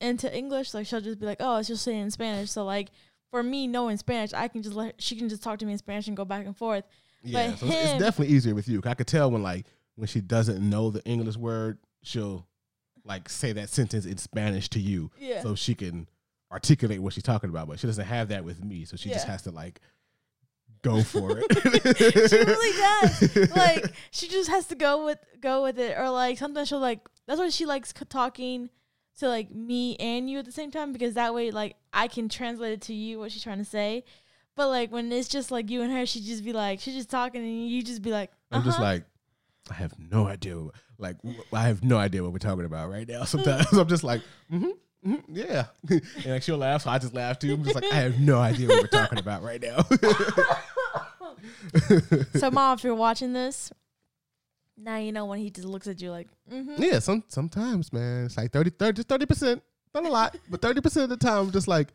[0.00, 0.72] into English.
[0.72, 2.90] Like, she'll just be like, "Oh, it's just saying in Spanish." So, like,
[3.30, 5.78] for me knowing Spanish, I can just let she can just talk to me in
[5.78, 6.84] Spanish and go back and forth.
[7.24, 8.80] Yeah, But so it's, it's definitely easier with you.
[8.84, 12.46] I could tell when like when she doesn't know the English word, she'll
[13.04, 15.42] like say that sentence in Spanish to you, Yeah.
[15.42, 16.08] so she can
[16.52, 17.68] articulate what she's talking about.
[17.68, 19.80] But she doesn't have that with me, so she just has to like
[20.82, 22.28] go for it.
[22.30, 23.50] she really does.
[23.56, 27.00] Like she just has to go with go with it, or like sometimes she'll like.
[27.26, 28.68] That's why she likes c- talking
[29.18, 32.28] to like me and you at the same time because that way like I can
[32.28, 34.04] translate it to you what she's trying to say.
[34.56, 37.10] But like when it's just like you and her, she just be like she's just
[37.10, 39.04] talking and you just be like, I'm just "Uh-huh." like,
[39.70, 40.56] I have no idea.
[40.58, 41.16] what- Like,
[41.52, 43.24] I have no idea what we're talking about right now.
[43.24, 44.20] Sometimes I'm just like,
[44.52, 44.68] mm-hmm,
[45.04, 47.52] hmm yeah, and like she'll laugh, so I just laugh too.
[47.54, 49.82] I'm just like, I have no idea what we're talking about right now.
[52.36, 53.72] so mom, if you're watching this,
[54.76, 56.80] now you know when he just looks at you like, mm-hmm.
[56.82, 59.62] yeah, some sometimes, man, it's like 30, 30 just thirty percent,
[59.94, 61.88] not a lot, but thirty percent of the time, I'm just like,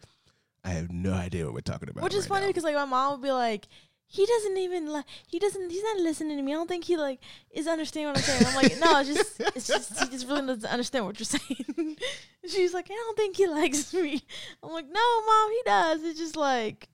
[0.64, 2.04] I have no idea what we're talking about.
[2.04, 3.68] Which is right funny because like my mom would be like,
[4.12, 6.52] he doesn't even like he doesn't he's not listening to me.
[6.52, 7.20] I don't think he like
[7.52, 8.46] is understanding what I'm saying.
[8.48, 11.98] I'm like, no, it's just it's just he just really doesn't understand what you're saying.
[12.48, 14.22] She's like, I don't think he likes me.
[14.64, 16.04] I'm like, no, mom, he does.
[16.04, 16.90] It's just like,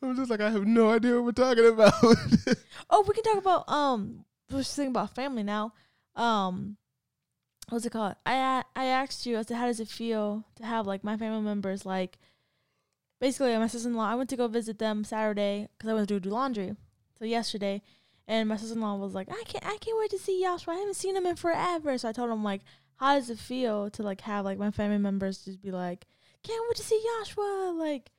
[0.00, 1.94] I'm just like, I have no idea what we're talking about.
[2.90, 5.72] oh, we can talk about um, we're just thinking about family now.
[6.14, 6.76] Um,
[7.68, 8.14] what's it called?
[8.24, 11.42] I I asked you, I said, how does it feel to have like my family
[11.42, 12.18] members like,
[13.20, 14.08] basically my sister in law.
[14.10, 16.74] I went to go visit them Saturday because I went to do laundry.
[17.18, 17.82] So yesterday,
[18.28, 20.74] and my sister in law was like, I can't I can't wait to see Joshua.
[20.74, 21.96] I haven't seen him in forever.
[21.98, 22.62] So I told him like,
[22.96, 26.06] how does it feel to like have like my family members just be like,
[26.46, 27.74] can't wait to see Joshua.
[27.76, 28.10] Like,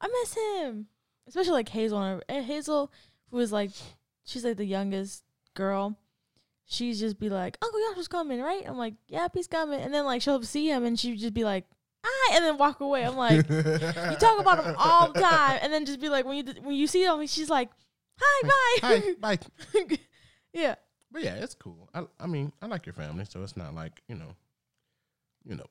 [0.00, 0.86] I miss him.
[1.26, 2.90] Especially like Hazel and Hazel,
[3.30, 3.70] who is like,
[4.24, 5.24] she's like the youngest
[5.54, 5.98] girl.
[6.64, 8.64] She's just be like, Uncle Joshua's coming, right?
[8.66, 9.80] I'm like, Yep, he's coming.
[9.80, 11.66] And then like she'll see him and she'd just be like,
[12.04, 13.04] Hi, and then walk away.
[13.04, 16.36] I'm like, you talk about them all the time, and then just be like, when
[16.36, 17.70] you when you see them, she's like,
[18.20, 19.38] "Hi, bye." Hi, bye.
[20.52, 20.76] yeah,
[21.10, 21.88] But yeah, it's cool.
[21.94, 24.34] I I mean, I like your family, so it's not like, you know,
[25.44, 25.66] you know,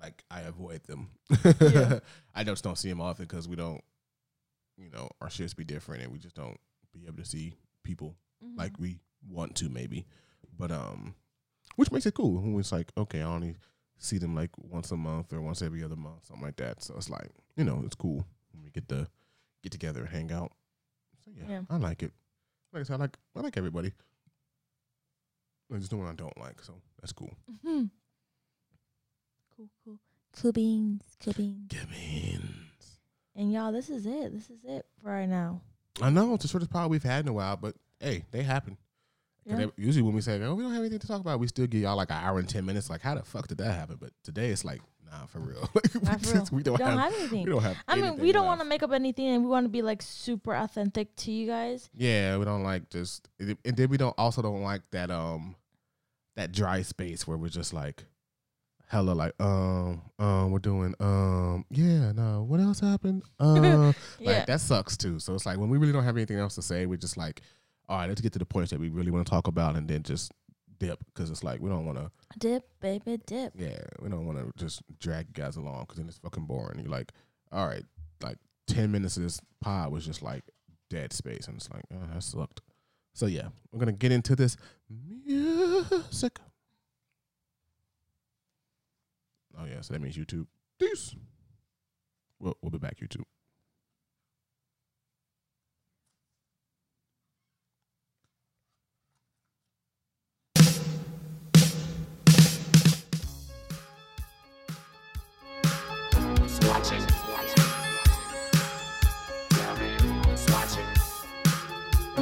[0.00, 1.10] like I avoid them.
[1.60, 2.00] Yeah.
[2.34, 3.82] I just don't see them often because we don't,
[4.76, 6.58] you know, our shifts be different and we just don't
[6.92, 8.58] be able to see people Mm-hmm.
[8.58, 8.98] like we
[9.28, 10.06] want to maybe.
[10.58, 11.14] But um
[11.76, 13.56] which makes it cool when it's like, okay, I only
[14.00, 16.82] see them like once a month or once every other month, something like that.
[16.82, 19.06] So it's like, you know, it's cool when we get to
[19.62, 20.50] get together and hang out.
[21.24, 21.60] So yeah, Yeah.
[21.70, 22.12] I like it.
[22.72, 23.92] Like I said, I like I like everybody.
[25.68, 27.32] There's no one I don't like, so that's cool.
[27.64, 27.84] hmm
[29.56, 29.98] cool, cool,
[30.40, 31.68] cool beans, cool beans.
[31.68, 32.38] Give me
[33.36, 34.32] And y'all, this is it.
[34.32, 35.60] This is it for right now.
[36.02, 38.76] I know it's the shortest pod we've had in a while, but hey, they happen.
[39.46, 39.56] Yeah.
[39.56, 41.66] they- usually when we say, "Oh, we don't have anything to talk about," we still
[41.66, 42.88] give y'all like an hour and ten minutes.
[42.90, 43.96] Like, how the fuck did that happen?
[44.00, 44.80] But today it's like,
[45.10, 45.68] Nah, for real.
[45.74, 46.46] Like, we, real.
[46.52, 47.44] we don't, We don't have, have anything.
[47.44, 47.76] We don't have.
[47.88, 50.02] I mean, we don't want to make up anything, and we want to be like
[50.02, 51.90] super authentic to you guys.
[51.96, 55.56] Yeah, we don't like just, and then we don't also don't like that um
[56.36, 58.04] that dry space where we're just like
[58.86, 64.30] hella like um um we're doing um yeah no what else happened uh Yeah.
[64.38, 65.18] like that sucks too.
[65.18, 67.40] So it's like when we really don't have anything else to say, we're just like
[67.90, 69.88] all right, let's get to the points that we really want to talk about, and
[69.88, 70.32] then just
[70.78, 73.52] dip because it's like we don't want to Dip, baby, dip.
[73.54, 76.78] yeah we don't want to just drag you guys along because then it's fucking boring.
[76.78, 77.12] You're like
[77.52, 77.84] all right,
[78.22, 78.38] like
[78.68, 80.44] ten minutes of this pod was just like
[80.88, 82.60] dead space, and it's like oh, that sucked.
[83.12, 84.56] So yeah, we're gonna get into this
[85.26, 86.38] music.
[89.58, 90.46] Oh yeah, so that means YouTube.
[90.78, 91.14] Peace.
[92.38, 93.24] We'll we'll be back YouTube.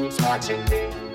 [0.07, 1.08] Swatching me.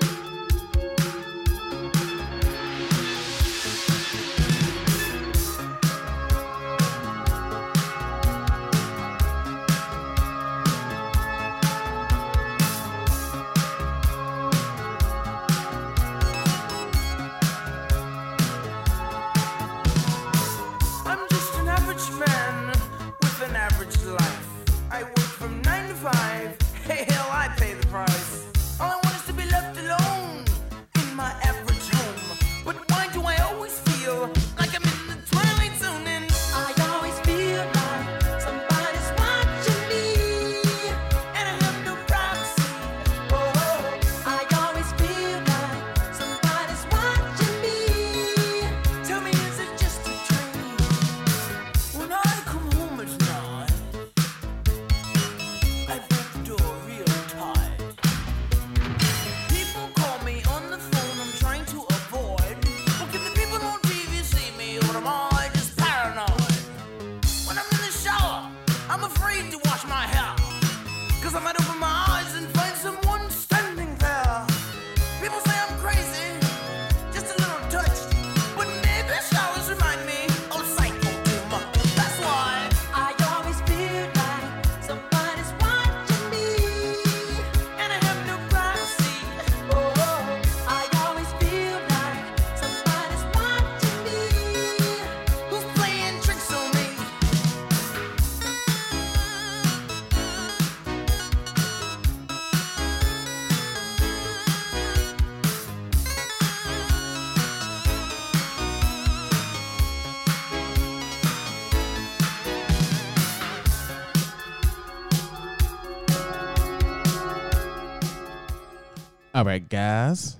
[119.54, 120.36] Right, guys,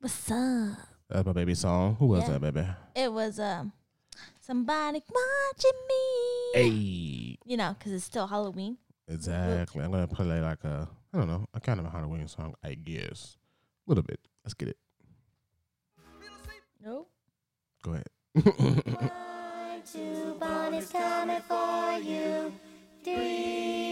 [0.00, 0.78] What's up?
[1.10, 1.96] that's my baby song.
[1.98, 2.38] Who was Yeah.
[2.38, 2.66] that, baby?
[2.94, 3.72] It was um
[4.40, 6.52] somebody watching me.
[6.54, 8.78] Hey, You know, because it's still Halloween.
[9.06, 9.84] exactly.
[9.84, 12.72] I'm gonna play like a I don't know, a kind of a Halloween song, I
[12.74, 13.36] guess,
[13.86, 14.20] a little bit.
[14.44, 14.78] Let's get it.
[16.82, 17.06] No.
[17.82, 18.08] Go ahead.
[19.92, 22.52] Two bunnies coming for you.
[23.04, 23.85] Three,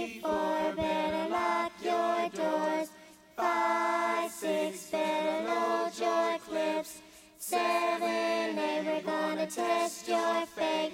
[7.55, 10.93] Seven, eight, we're gonna test your faith.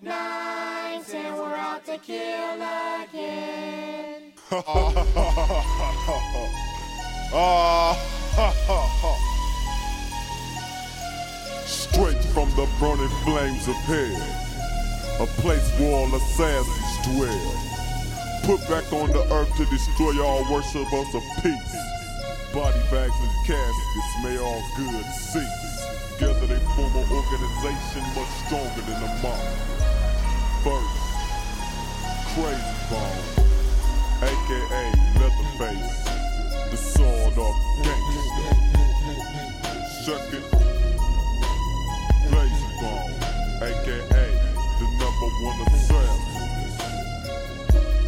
[0.00, 4.32] Nine, ten, we're out to kill again.
[11.66, 14.22] Straight from the burning flames of hell,
[15.24, 17.52] a place where all assassins dwell.
[18.44, 21.76] Put back on the earth to destroy all worshipers of peace.
[22.54, 25.65] Body bags and caskets may all good cease.
[26.18, 29.36] Together they form an organization much stronger than the mob.
[30.64, 30.96] First,
[32.32, 33.24] Krayzie Bone,
[34.22, 34.84] aka
[35.20, 35.92] Leatherface,
[36.70, 37.54] the sword of
[37.84, 38.48] gangster.
[40.04, 40.46] Second,
[42.32, 43.16] Layzie Bone,
[43.60, 44.26] aka
[44.78, 46.20] the number one assassin.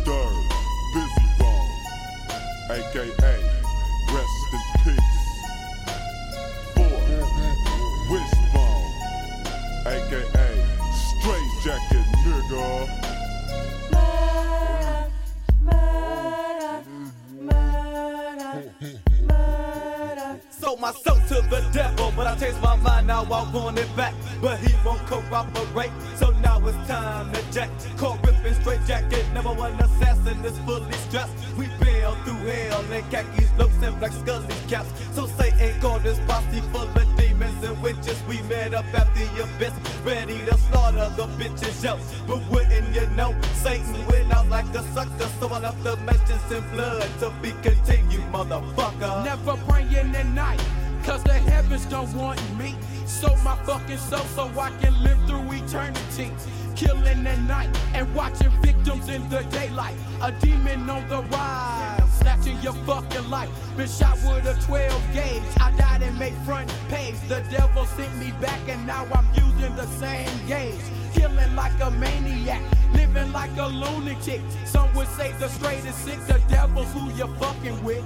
[0.04, 0.36] Third,
[0.94, 1.72] Bizzy Bone,
[2.70, 3.37] aka
[12.48, 12.98] Nigga.
[20.50, 23.06] Sold my soul to the devil, but I changed my mind.
[23.06, 25.90] Now I want it back, but he won't cooperate.
[26.16, 27.70] So now it's time to jack.
[27.98, 31.32] Caught ripping straight jacket, never one assassin is fully strapped.
[31.58, 34.90] We bail through hell in khakis, looks and black scully caps.
[35.14, 38.20] So Satan called this posse full of demons and witches.
[38.28, 39.74] We met up at the abyss,
[40.04, 42.00] ready to slaughter the bitches out.
[42.26, 43.34] But wouldn't you know,
[43.64, 45.28] Satan went out like a sucker.
[45.40, 49.24] So I left the mentions in blood to be continued, motherfucker.
[49.24, 50.62] Never praying at night,
[51.04, 52.74] cause the heavens don't want me.
[53.06, 56.30] So my fucking soul so I can live through eternity.
[56.76, 59.96] Killing at night and watching victims in the daylight.
[60.22, 63.50] A demon on the rise, snatching your fucking life.
[63.76, 65.42] Been shot with a 12 gauge.
[65.60, 67.16] I died and made front page.
[67.28, 70.80] The devil sent me back and now I'm using the same gauge.
[71.14, 74.40] Killing like a maniac, living like a lunatic.
[74.64, 76.24] Some would say the straightest six.
[76.26, 78.04] The devil's who you're fucking with.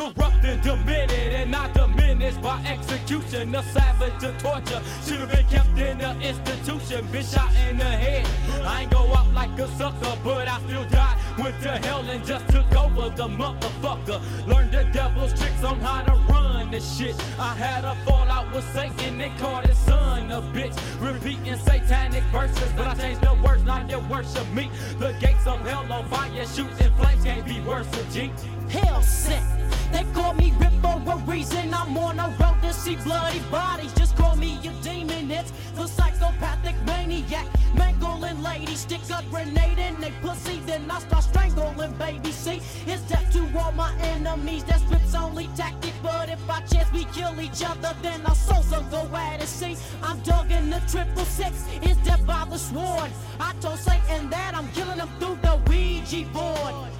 [0.00, 3.54] Corrupt and demented and not diminished by execution.
[3.54, 7.06] A savage of torture should have been kept in an institution.
[7.12, 8.26] Been shot in the head.
[8.64, 11.18] I ain't go out like a sucker, but I still died.
[11.38, 14.20] Went to hell and just took over the motherfucker.
[14.46, 17.14] Learned the devil's tricks on how to run this shit.
[17.38, 20.76] I had a fallout with Satan and called his son a bitch.
[21.00, 24.70] Repeating satanic verses, but I changed the words, not your worship me.
[24.98, 28.32] The gates of hell on fire, shooting flames can't be worse than G.
[28.70, 29.44] hell sent.
[29.92, 31.74] They call me Rip for a reason.
[31.74, 33.92] I'm on a road to see bloody bodies.
[33.94, 35.30] Just call me a demon.
[35.30, 37.46] It's the psychopathic maniac.
[37.74, 40.60] Mangling ladies, stick a grenade in they pussy.
[40.66, 42.30] Then I start strangling baby.
[42.30, 44.64] See, it's death to all my enemies.
[44.64, 45.94] That's Rip's only tactic.
[46.02, 49.48] But if by chance we kill each other, then our souls will go at it.
[49.48, 51.66] See, I'm dug in the triple six.
[51.82, 53.10] It's death by the sword.
[53.40, 56.90] I told Satan that I'm killing him through the Ouija board.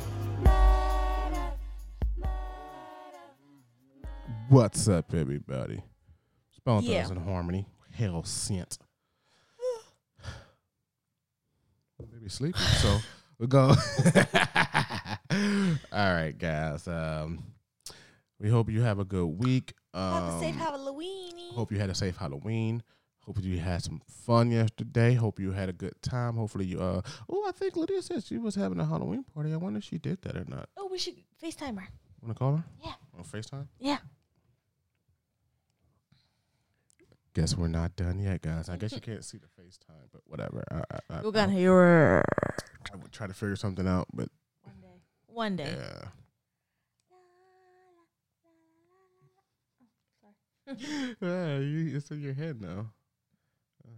[4.51, 5.81] What's up, everybody?
[6.57, 7.03] Spell Yeah.
[7.03, 7.69] those in harmony.
[7.93, 8.79] Hell sent.
[12.13, 12.99] Maybe sleeping, so
[13.39, 13.69] we'll go.
[15.31, 16.89] All right, guys.
[16.89, 17.45] Um,
[18.41, 19.73] we hope you have a good week.
[19.95, 21.37] Um, Have a safe Halloween.
[21.53, 22.83] Hope you had a safe Halloween.
[23.21, 25.15] Hope you had some fun yesterday.
[25.15, 26.35] Hope you had a good time.
[26.37, 29.53] Hopefully you uh oh I think Lydia said she was having a Halloween party.
[29.53, 30.69] I wonder if she did that or not.
[30.77, 31.87] Oh, we should FaceTime her.
[32.21, 32.65] Wanna call her?
[32.85, 32.95] Yeah.
[33.17, 33.69] On FaceTime?
[33.79, 33.99] Yeah.
[37.33, 38.69] Guess we're not done yet, guys.
[38.69, 40.65] I guess you can't see the FaceTime, but whatever.
[40.71, 42.25] I, I, I, We're gonna hear her
[42.93, 44.29] I would try to figure something out, but
[44.63, 45.01] one day.
[45.27, 45.77] One day.
[45.77, 46.09] yeah.
[51.21, 52.93] yeah, you, it's in your head now.
[53.85, 53.91] Uh,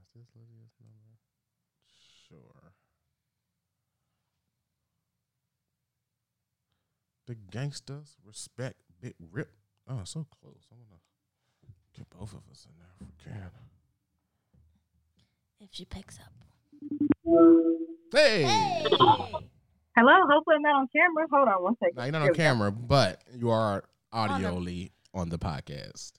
[0.00, 1.16] is this Lydia's number?
[2.28, 2.72] Sure.
[7.26, 9.52] The gangsters respect Big Rip.
[9.88, 10.66] Oh, so close.
[10.70, 11.00] I'm gonna
[11.98, 13.50] get both of us in there if we can.
[15.60, 16.32] If she picks up.
[18.12, 18.44] Hey,
[19.96, 21.26] Hello, hopefully I'm not on camera.
[21.32, 21.96] Hold on one second.
[21.96, 22.42] now you're not Here on we go.
[22.42, 23.82] camera, but you are
[24.14, 26.12] audioly on the podcast.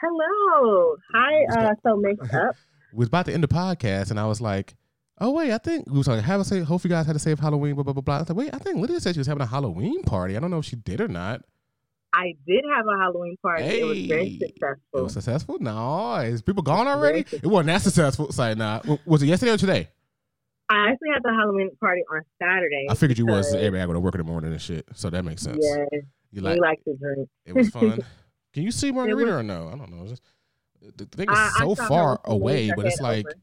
[0.00, 0.96] Hello.
[1.14, 2.56] Hi, uh, so mixed up.
[2.94, 4.74] we was about to end the podcast, and I was like,
[5.20, 6.64] "Oh wait, I think we was like have a safe.
[6.64, 8.16] Hope you guys had a safe Halloween." Blah blah blah blah.
[8.16, 10.36] I was like, "Wait, I think Lydia said she was having a Halloween party.
[10.36, 11.42] I don't know if she did or not.
[12.12, 13.64] I did have a Halloween party.
[13.64, 14.78] It was very successful.
[15.00, 15.58] It was successful.
[15.60, 17.20] No, is people gone already?
[17.32, 18.32] It wasn't that successful.
[18.32, 18.80] Sorry, nah.
[19.06, 19.88] Was it yesterday or today?
[20.68, 22.86] I actually had the Halloween party on Saturday.
[22.90, 23.54] I figured you was.
[23.54, 25.58] Everybody go to work in the morning and shit, so that makes sense.
[25.60, 26.00] Yeah, You
[26.32, 26.60] we like?
[26.60, 27.28] like to drink.
[27.46, 27.98] It was fun.
[28.52, 29.68] Can you see Margarita was- or no?
[29.72, 30.06] I don't know.
[30.06, 30.22] Just,
[30.96, 33.34] the thing is I- I so her far away, but it's like, over.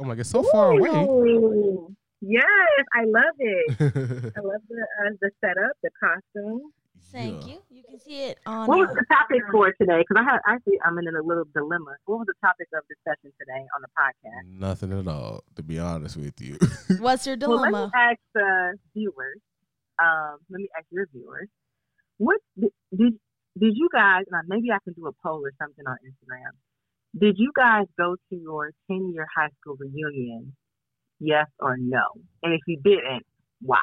[0.00, 0.90] I'm like, it's so far away.
[0.90, 1.94] Ooh.
[2.20, 2.44] Yes,
[2.94, 3.76] I love it.
[4.36, 6.72] I love the uh, the setup, the costume.
[7.12, 7.54] Thank Yeah.
[7.54, 7.58] you.
[7.70, 8.66] You can see it on.
[8.68, 10.00] What was the topic for today?
[10.06, 11.96] Because I have actually I'm in a little dilemma.
[12.06, 14.58] What was the topic of discussion today on the podcast?
[14.60, 16.58] Nothing at all, to be honest with you.
[16.98, 17.86] What's your Well, let dilemma?
[17.86, 19.38] me ask the viewers.
[20.02, 21.48] Um, let me ask your viewers.
[22.18, 23.14] What did did,
[23.58, 24.24] did you guys?
[24.30, 26.52] And maybe I can do a poll or something on Instagram.
[27.20, 30.56] Did you guys go to your 10 year high school reunion?
[31.20, 32.02] Yes or no?
[32.42, 33.22] And if you didn't,
[33.60, 33.78] why?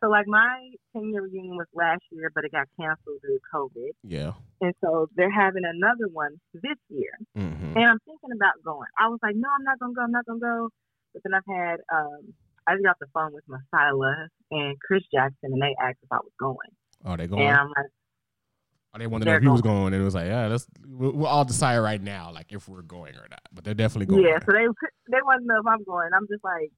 [0.00, 3.40] So, like, my 10 year reunion was last year, but it got canceled due to
[3.52, 3.90] COVID.
[4.04, 4.32] yeah.
[4.60, 7.12] And so they're having another one this year.
[7.34, 8.88] hmm And I'm thinking about going.
[8.98, 10.02] I was like, no, I'm not gonna go.
[10.02, 10.68] I'm not gonna go.
[11.12, 12.34] But then I've had um,
[12.66, 16.16] I just got the phone with Masila and Chris Jackson, and they asked if I
[16.16, 16.56] was going.
[17.04, 17.46] Oh, they going?
[17.46, 17.86] And I'm like,
[18.94, 20.66] I didn't want to know if he was going, and it was like, yeah, let's
[20.86, 23.40] we'll, we'll all decide right now, like if we're going or not.
[23.52, 24.24] But they're definitely going.
[24.24, 24.38] yeah.
[24.44, 24.66] So they
[25.10, 26.10] they want to know if I'm going.
[26.14, 26.70] I'm just like,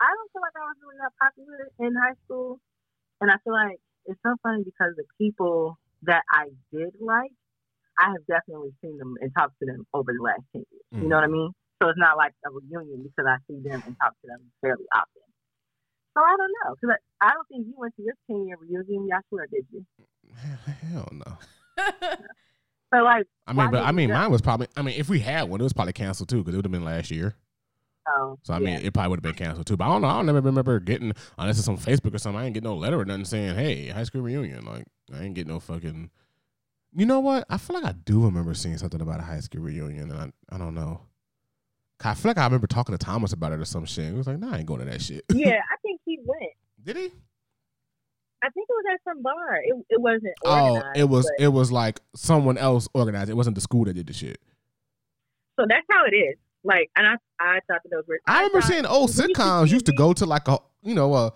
[0.00, 2.60] I don't feel like I was really that popular in high school,
[3.20, 7.34] and I feel like it's so funny because the people that I did like,
[7.98, 10.86] I have definitely seen them and talked to them over the last ten years.
[10.94, 11.08] You Mm.
[11.10, 11.50] know what I mean?
[11.82, 14.86] So it's not like a reunion because I see them and talk to them fairly
[14.94, 15.22] often.
[16.14, 18.56] So I don't know because I, I don't think you went to your ten year
[18.58, 19.10] reunion.
[19.28, 19.84] Swear, did you?
[20.34, 21.38] Hell no.
[22.94, 24.66] So like, I mean, but I mean, you mine was probably.
[24.74, 26.72] I mean, if we had one, it was probably canceled too because it would have
[26.72, 27.36] been last year.
[28.16, 28.64] Oh, So I yeah.
[28.76, 29.76] mean, it probably would have been canceled too.
[29.76, 30.08] But I don't know.
[30.08, 32.40] I don't never remember getting unless it's on Facebook or something.
[32.40, 34.84] I ain't get no letter or nothing saying, "Hey, high school reunion." Like
[35.14, 36.10] I ain't get no fucking.
[36.94, 37.44] You know what?
[37.50, 40.54] I feel like I do remember seeing something about a high school reunion, and I,
[40.54, 41.00] I don't know.
[42.02, 44.06] I feel like I remember talking to Thomas about it or some shit.
[44.06, 46.52] He was like, "Nah, I ain't going to that shit." yeah, I think he went.
[46.82, 47.10] Did he?
[48.40, 49.56] I think it was at some bar.
[49.64, 50.32] It, it wasn't.
[50.44, 51.30] Oh, it was.
[51.38, 53.30] It was like someone else organized.
[53.30, 54.40] It wasn't the school that did the shit.
[55.58, 56.36] So that's how it is.
[56.64, 58.18] Like, and I, I thought that those were.
[58.26, 60.94] I remember seeing old when you see sitcoms used to go to like a you
[60.94, 61.30] know uh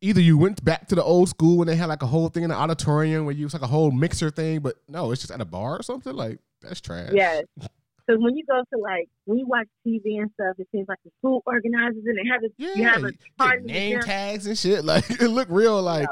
[0.00, 2.44] either you went back to the old school when they had like a whole thing
[2.44, 5.32] in the auditorium where you was like a whole mixer thing, but no, it's just
[5.32, 6.14] at a bar or something.
[6.14, 7.10] Like that's trash.
[7.12, 7.44] Yes.
[7.56, 10.98] Because when you go to like when you watch TV and stuff, it seems like
[11.04, 13.64] the school organizes it and have a Yeah, you have a party.
[13.64, 14.82] name tags and shit.
[14.84, 15.82] Like it looked real.
[15.82, 16.08] Like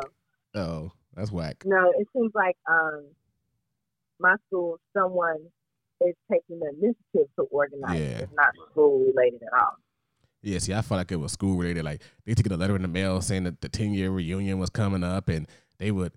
[0.54, 1.62] oh, that's whack.
[1.64, 3.06] No, it seems like um
[4.18, 5.38] my school someone
[6.06, 7.98] is taking the initiative to organize.
[8.00, 8.18] Yeah.
[8.18, 9.76] It's not school related at all.
[10.42, 11.84] Yeah, see, I felt like it was school related.
[11.84, 14.70] Like they took a letter in the mail saying that the ten year reunion was
[14.70, 16.12] coming up, and they would,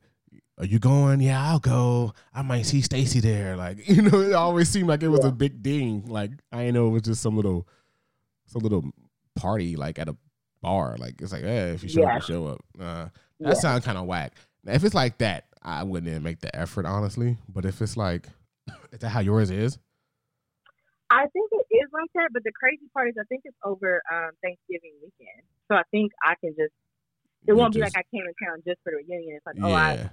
[0.59, 1.19] "Are you going?
[1.21, 2.13] Yeah, I'll go.
[2.33, 5.31] I might see Stacy there." Like you know, it always seemed like it was a
[5.31, 6.05] big ding.
[6.07, 7.67] Like I didn't know it was just some little,
[8.45, 8.83] some little
[9.35, 10.15] party like at a
[10.61, 10.95] bar.
[10.99, 12.15] Like it's like, eh, if you show Yeah.
[12.17, 12.61] up, you show up.
[12.79, 13.53] Uh, that Yeah.
[13.53, 14.33] sounds kind of whack.
[14.63, 17.37] Now, if it's like that, I wouldn't even make the effort honestly.
[17.47, 18.27] But if it's like,
[18.91, 19.77] is that how yours is?
[21.09, 24.01] I think it is like that, but the crazy part is I think it's over
[24.11, 25.43] um Thanksgiving weekend.
[25.67, 26.73] So I think I can just
[27.47, 29.37] it You won't be like I came in town just for the reunion.
[29.37, 30.09] It's like, oh I Yeah.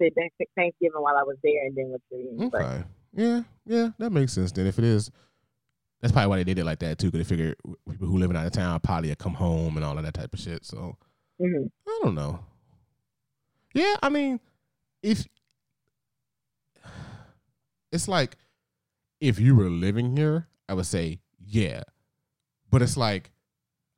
[0.00, 0.12] did
[0.56, 2.48] Thanksgiving while I was there and then with the reunion.
[2.50, 2.84] But Okay.
[3.14, 4.52] Yeah, yeah, that makes sense.
[4.52, 5.10] Then if it is,
[6.00, 7.10] that's probably why they did it like that too.
[7.10, 7.54] Because they figure
[7.88, 10.32] people who living out of town probably will come home and all of that type
[10.32, 10.64] of shit.
[10.64, 10.96] So
[11.40, 11.70] mhm.
[11.86, 12.40] I don't know.
[13.74, 14.40] Yeah, I mean,
[15.02, 15.26] if
[17.92, 18.36] it's like
[19.20, 21.82] if you were living here, I would say yeah,
[22.70, 23.30] but it's like.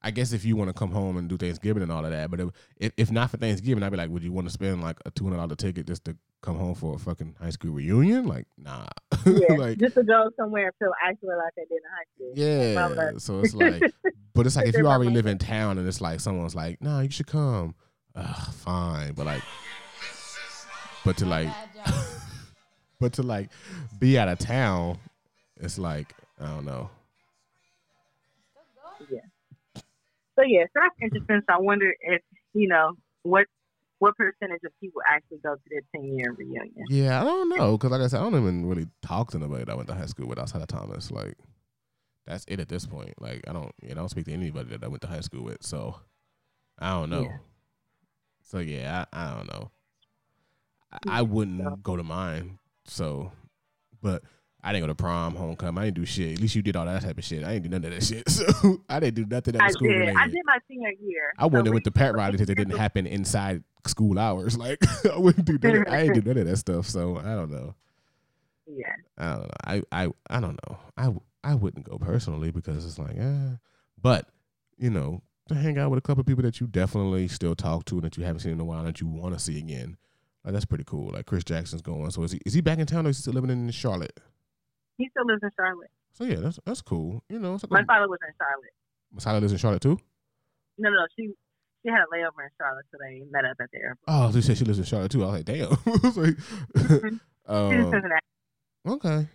[0.06, 2.30] I guess if you want to come home and do Thanksgiving and all of that,
[2.30, 4.82] but if, if if not for Thanksgiving, I'd be like, would you want to spend
[4.82, 7.70] like a two hundred dollar ticket just to come home for a fucking high school
[7.70, 8.26] reunion?
[8.26, 8.84] Like, nah.
[9.24, 13.12] yeah, like, just to go somewhere and feel actually like I did in high school.
[13.14, 13.16] yeah.
[13.16, 13.82] So it's like,
[14.34, 17.00] but it's like if you already live in town and it's like someone's like, no,
[17.00, 17.74] you should come.
[18.14, 19.42] Ugh, fine, but like,
[21.02, 21.48] but to like,
[23.04, 23.50] but to like
[23.98, 24.96] be out of town,
[25.60, 26.88] it's like I don't know.
[29.10, 29.20] Yeah.
[30.36, 31.42] So yeah, so that's interesting.
[31.46, 32.22] So I wonder if
[32.54, 33.44] you know what
[33.98, 36.86] what percentage of people actually go to their ten year reunion.
[36.88, 39.64] Yeah, I don't know because like I said, I don't even really talk to nobody
[39.64, 41.10] that went to high school with outside of Thomas.
[41.10, 41.36] Like,
[42.26, 43.20] that's it at this point.
[43.20, 45.20] Like, I don't, you know, I don't speak to anybody that I went to high
[45.20, 45.62] school with.
[45.62, 45.96] So,
[46.78, 47.24] I don't know.
[47.24, 47.36] Yeah.
[48.40, 49.70] So yeah, I, I don't know.
[50.90, 52.58] I, I wouldn't go to mine.
[52.86, 53.32] So,
[54.02, 54.22] but
[54.62, 55.80] I didn't go to prom, homecoming.
[55.82, 56.34] I didn't do shit.
[56.34, 57.44] At least you did all that type of shit.
[57.44, 58.28] I didn't do none of that shit.
[58.30, 59.94] So I didn't do nothing that I school did.
[59.98, 60.16] related.
[60.16, 61.32] I did my senior year.
[61.38, 64.56] I wouldn't So have went to pet rally because it didn't happen inside school hours.
[64.64, 64.78] Like
[65.10, 65.88] I wouldn't do that.
[65.90, 66.86] I didn't do none of that stuff.
[66.86, 67.74] So I don't know.
[68.66, 68.92] Yeah.
[69.18, 69.48] I don't know.
[69.64, 70.78] I I I don't know.
[70.96, 73.56] I I wouldn't go personally because it's like, eh.
[74.00, 74.28] But
[74.78, 77.84] you know, to hang out with a couple of people that you definitely still talk
[77.86, 79.58] to and that you haven't seen in a while and that you want to see
[79.58, 79.98] again,
[80.44, 81.10] like that's pretty cool.
[81.12, 82.10] Like Chris Jackson's going.
[82.10, 84.18] So is he is he back in town or is he still living in Charlotte?
[84.98, 85.90] He still lives in Charlotte.
[86.12, 87.22] So yeah, that's that's cool.
[87.28, 88.72] You know, like My a, father was in Charlotte.
[89.12, 89.98] My father lives in Charlotte too.
[90.78, 91.32] No, no, she
[91.84, 93.98] she had a layover in Charlotte, so they met up at the airport.
[94.08, 95.22] Oh, they said she lives in Charlotte too.
[95.24, 95.68] I was like, damn.
[96.02, 96.36] Was like,
[97.10, 98.02] in um,
[98.86, 99.26] Okay.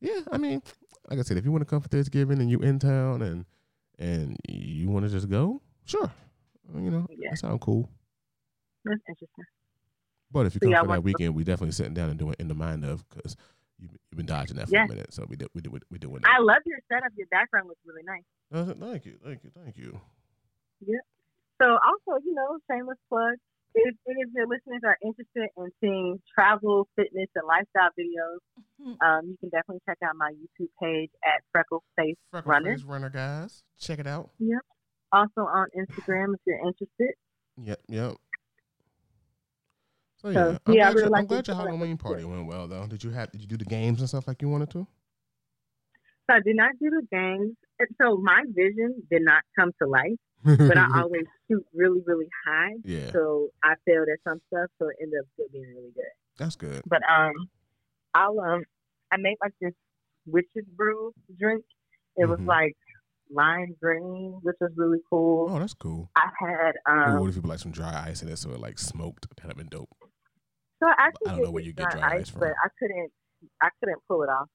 [0.00, 0.62] Yeah, I mean,
[1.08, 3.44] like I said, if you want to come for Thanksgiving and you in town and
[3.98, 6.10] and you want to just go, sure.
[6.74, 7.30] You know, Yeah.
[7.30, 7.88] that sounds cool.
[8.84, 9.44] That's interesting.
[10.30, 12.10] But if you So come yeah, for that want to- weekend, we definitely sitting down
[12.10, 13.36] and doing in the mind of because
[13.78, 14.84] you've, you've been dodging that for Yeah.
[14.84, 15.12] a minute.
[15.14, 17.12] So we do, we do, we doing I love your setup.
[17.16, 18.24] Your background looks really nice.
[18.52, 20.00] Uh, Thank you, thank you, thank you.
[20.84, 20.98] Yeah.
[21.62, 23.34] So also, you know, shameless plug.
[23.76, 28.38] If any of your listeners are interested in seeing travel, fitness, and lifestyle videos,
[29.00, 32.76] um, you can definitely check out my YouTube page at Freckle Face Freckle Runner.
[32.76, 34.30] Face Runner, guys, check it out.
[34.38, 34.60] Yep.
[35.10, 37.14] Also on Instagram if you're interested.
[37.62, 38.14] Yep, yep.
[40.24, 42.46] So So, yeah, I'm yeah, glad, really your, I'm like glad your Halloween party went
[42.46, 42.86] well though.
[42.86, 44.86] Did you have did you do the games and stuff like you wanted to?
[46.26, 47.54] So I did not do the games.
[47.78, 52.28] And So my vision did not come to life but I always shoot really, really
[52.46, 52.72] high.
[52.84, 53.10] Yeah.
[53.12, 56.04] So I failed at some stuff, so it ended up still being really good.
[56.38, 56.82] That's good.
[56.86, 57.32] But um,
[58.14, 58.64] I'll um,
[59.12, 59.72] I made like this
[60.26, 61.64] witch's brew drink.
[62.16, 62.46] It was Mhm.
[62.46, 62.76] like
[63.30, 65.48] lime green, which was really cool.
[65.50, 66.10] Oh, that's cool.
[66.16, 68.50] I had Ooh, um, what if you put like some dry ice in it so
[68.50, 69.26] it like smoked?
[69.36, 69.88] That'd have been dope.
[70.84, 72.40] So I actually I don't know where you get dry dry ice, ice from.
[72.40, 73.10] but I couldn't,
[73.62, 74.48] I couldn't pull it off.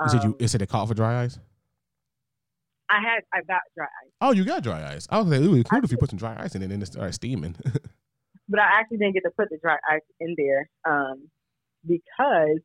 [0.00, 1.38] You said you Um, it said it called for dry ice.
[2.88, 5.06] I had, I got dry ice, Oh, you got dry ice.
[5.10, 6.66] I was like, it would be cool if you put some dry ice in it
[6.66, 7.54] and then it started steaming.
[8.48, 11.28] but I actually didn't get to put the dry ice in there um,
[11.86, 12.60] because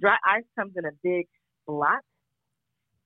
[0.00, 1.28] dry ice comes in a big
[1.66, 2.00] block,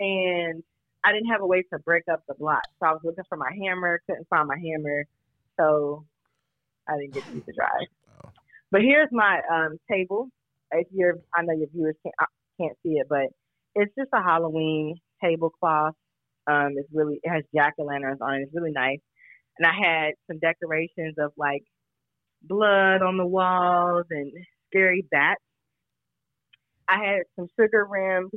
[0.01, 0.63] and
[1.05, 2.63] I didn't have a way to break up the block.
[2.81, 5.05] So I was looking for my hammer, couldn't find my hammer,
[5.59, 6.07] so
[6.89, 7.89] I didn't get to use the dry ice.
[8.73, 10.29] But here's my um, table.
[10.73, 12.27] If you're, I know your viewers can't uh,
[12.59, 13.27] can't see it, but
[13.75, 15.95] it's just a Halloween tablecloth.
[16.51, 18.43] Um, it's really it has jack o' lanterns on it.
[18.45, 18.99] It's really nice.
[19.59, 21.63] And I had some decorations of like
[22.43, 24.33] blood on the walls and
[24.71, 25.43] scary bats.
[26.89, 28.33] I had some sugar rimmed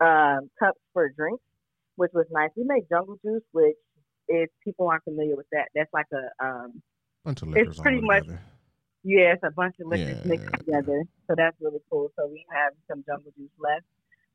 [0.00, 1.42] um, cups for drinks,
[1.96, 2.50] which was nice.
[2.56, 3.74] We made jungle juice, which
[4.28, 6.80] if people aren't familiar with that, that's like a um,
[7.24, 8.40] Bunch of It's pretty much- together.
[9.04, 10.30] Yeah, it's a bunch of liquids Yeah.
[10.30, 11.04] mixed together.
[11.28, 12.10] So that's really cool.
[12.18, 13.84] So we have some jungle juice left.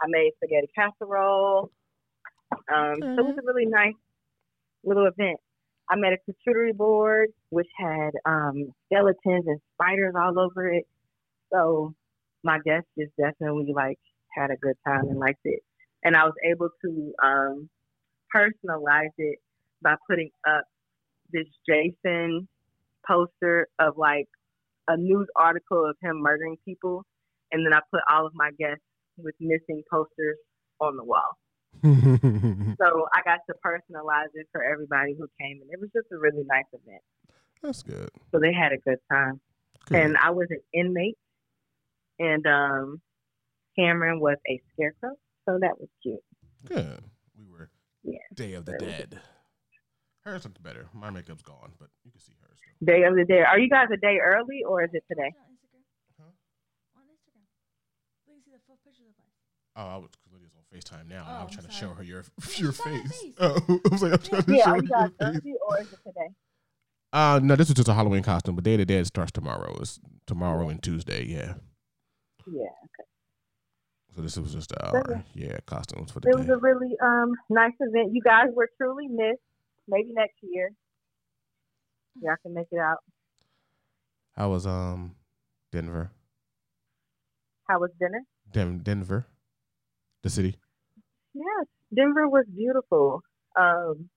[0.01, 1.71] I made spaghetti casserole.
[2.73, 3.95] Um, So it was a really nice
[4.83, 5.39] little event.
[5.89, 10.87] I made a charcuterie board which had um, skeletons and spiders all over it.
[11.51, 11.93] So
[12.43, 13.97] my guests just definitely like
[14.35, 15.61] had a good time and liked it.
[16.03, 17.69] And I was able to um,
[18.33, 19.39] personalize it
[19.81, 20.63] by putting up
[21.33, 22.47] this Jason
[23.07, 24.27] poster of like
[24.89, 27.05] a news article of him murdering people,
[27.51, 28.83] and then I put all of my guests
[29.17, 30.35] with missing posters
[30.81, 31.37] on the wall.
[32.81, 36.17] So I got to personalize it for everybody who came, and it was just a
[36.17, 37.01] really nice event.
[37.61, 38.09] That's good.
[38.31, 39.39] So they had a good time,
[39.87, 39.97] Good.
[39.97, 41.17] and I was an inmate,
[42.17, 43.01] and um,
[43.77, 45.11] Cameron was a scarecrow,
[45.47, 46.19] so that was cute.
[46.65, 47.01] Good.
[47.37, 47.69] We were
[48.03, 48.17] Yeah.
[48.33, 49.19] Day of the Dead.
[50.25, 50.87] Hers looked better.
[50.93, 52.57] My makeup's gone, but you can see hers.
[52.59, 52.85] Still.
[52.85, 53.41] Day of the day.
[53.41, 55.31] Are you guys a day early or is it today?
[55.31, 55.83] On Instagram.
[56.19, 56.31] Huh?
[56.97, 57.47] On Instagram.
[58.25, 59.23] So you see the full picture of the.
[59.75, 61.23] Oh, I was because Lydia's on Facetime now.
[61.23, 62.23] and Oh, I'm I'm trying to show her your
[62.57, 63.21] your show her face.
[63.21, 63.33] face.
[63.39, 63.55] Oh,
[63.85, 65.41] I was like, I'm trying to Yeah, show are her you guys your face.
[65.45, 66.29] early or is it today?
[67.13, 69.75] Uh, no, this was just a Halloween costume, but Day of the Dead starts tomorrow.
[69.79, 71.23] It's tomorrow and Tuesday.
[71.25, 71.53] Yeah.
[72.45, 72.69] Yeah.
[72.83, 73.07] Okay.
[74.15, 74.93] So this was just Sure.
[74.93, 78.09] our yeah costumes for the It was a really um nice event.
[78.13, 79.39] You guys were truly missed.
[79.89, 80.71] Maybe next year.
[82.21, 82.99] Y'all can make it out.
[84.35, 85.15] How was um
[85.71, 86.11] Denver?
[87.67, 88.21] How was dinner?
[88.51, 89.27] Den- Denver,
[90.23, 90.55] the city.
[91.33, 93.21] Yes, Denver was beautiful.
[93.55, 94.09] Um,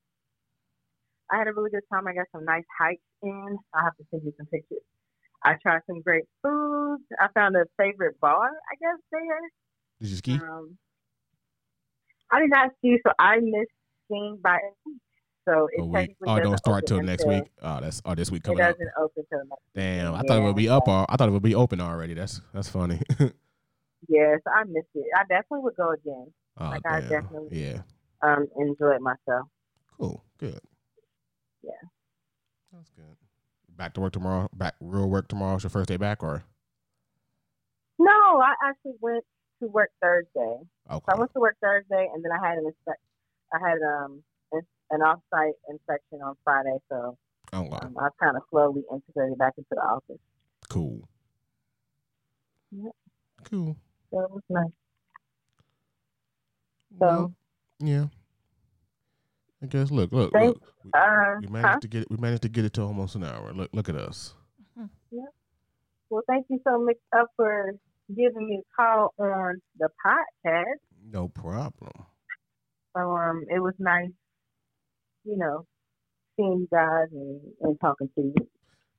[1.31, 2.07] I had a really good time.
[2.07, 3.59] I got some nice hikes in.
[3.75, 4.83] I'll have to send you some pictures.
[5.45, 6.99] I tried some great food.
[7.21, 9.41] I found a favorite bar, I guess, there.
[10.01, 10.33] Did you ski?
[10.35, 10.79] Um,
[12.31, 13.73] I did not ski, so I missed
[14.07, 15.01] skiing by a week.
[15.45, 17.51] So it Oh, we, oh, it don't doesn't start till next until- week.
[17.63, 18.73] Oh, that's oh this week coming up.
[18.75, 19.63] doesn't open till next.
[19.75, 20.87] Damn, I thought it would be up.
[20.87, 22.15] Or, I thought it would be open already.
[22.15, 23.01] That's that's funny.
[24.09, 25.07] Yes, I missed it.
[25.17, 26.27] I definitely would go again.
[26.59, 27.09] oh, Like, I damn.
[27.09, 27.83] definitely- Yeah.
[28.21, 29.47] Um, enjoyed myself.
[29.97, 30.25] Cool.
[30.39, 30.59] Good.
[31.63, 31.71] Yeah.
[32.73, 33.17] That's good.
[33.77, 34.49] Back to work tomorrow.
[34.53, 35.55] Back real work tomorrow.
[35.55, 36.43] It's your first day back or?
[37.99, 39.25] No, I actually went
[39.61, 40.59] to work Thursday.
[40.91, 41.05] Okay.
[41.09, 43.01] So I went to work Thursday, and then I had an inspect.
[43.55, 44.25] I had um
[44.93, 47.17] an off-site inspection on Friday, so
[47.53, 47.81] Oh, wow.
[47.83, 50.21] um, I kind of slowly integrated back into the office.
[50.69, 51.07] Cool.
[52.71, 52.93] Yep.
[53.45, 53.77] Cool.
[54.11, 54.71] So it was nice.
[56.99, 57.35] Well,
[57.81, 58.07] yeah.
[59.63, 59.91] I guess.
[59.91, 60.63] Look, look, Thank- look.
[60.85, 61.81] We, Uh, we managed huh?
[61.81, 62.11] to get.
[62.11, 63.53] We managed to get it to almost an hour.
[63.53, 64.35] Look, look at us.
[65.11, 65.27] Yeah.
[66.11, 67.73] Well, thank you so much uh, for
[68.15, 70.65] giving me a call on the podcast.
[71.05, 71.93] No problem.
[72.97, 74.11] So um, it was nice,
[75.25, 75.67] you know,
[76.37, 78.35] seeing you guys and, and talking to you.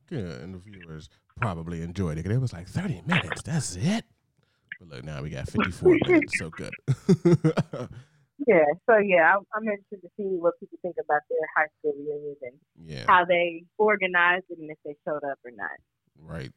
[0.07, 1.09] Good, and the viewers
[1.39, 2.25] probably enjoyed it.
[2.25, 3.41] It was like thirty minutes.
[3.43, 4.05] That's it.
[4.79, 6.37] But look, now we got fifty-four minutes.
[6.37, 6.73] So good.
[8.47, 11.93] Yeah, so yeah, I'm, I'm interested to see what people think about their high school
[11.97, 12.53] reunions and
[12.85, 13.05] yeah.
[13.07, 15.69] how they organized it and if they showed up or not.
[16.19, 16.51] Right.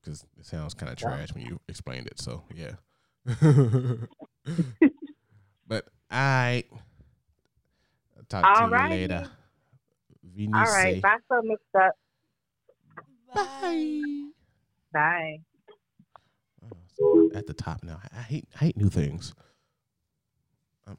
[0.00, 2.18] Because it sounds kind of trash when you explained it.
[2.18, 2.72] So, yeah.
[5.66, 6.64] but I
[8.30, 8.90] talk to you Alrighty.
[8.90, 9.30] later.
[10.34, 10.54] Vinice.
[10.56, 11.92] All right, bye, so mixed up.
[13.34, 14.02] Bye.
[14.92, 15.40] Bye.
[16.64, 18.00] Oh, so At the top now.
[18.16, 19.34] I hate I hate new things.
[20.86, 20.96] I'm,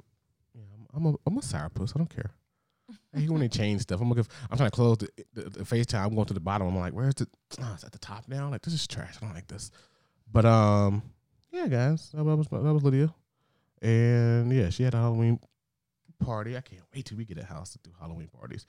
[0.53, 0.61] yeah,
[0.93, 1.95] I'm, I'm a I'm a sourpuss.
[1.95, 2.31] I don't care.
[3.13, 4.25] Hey, when they change stuff, I'm looking.
[4.49, 6.05] I'm trying to close the, the, the FaceTime.
[6.05, 6.67] I'm going to the bottom.
[6.67, 7.27] I'm like, where's the?
[7.61, 8.49] Oh, it's at the top now.
[8.49, 9.15] Like this is trash.
[9.21, 9.71] I don't like this.
[10.31, 11.01] But um,
[11.51, 13.13] yeah, guys, that was that was Lydia,
[13.81, 15.39] and yeah, she had a Halloween
[16.21, 16.55] party.
[16.57, 18.65] I can't wait till we get a house to do Halloween parties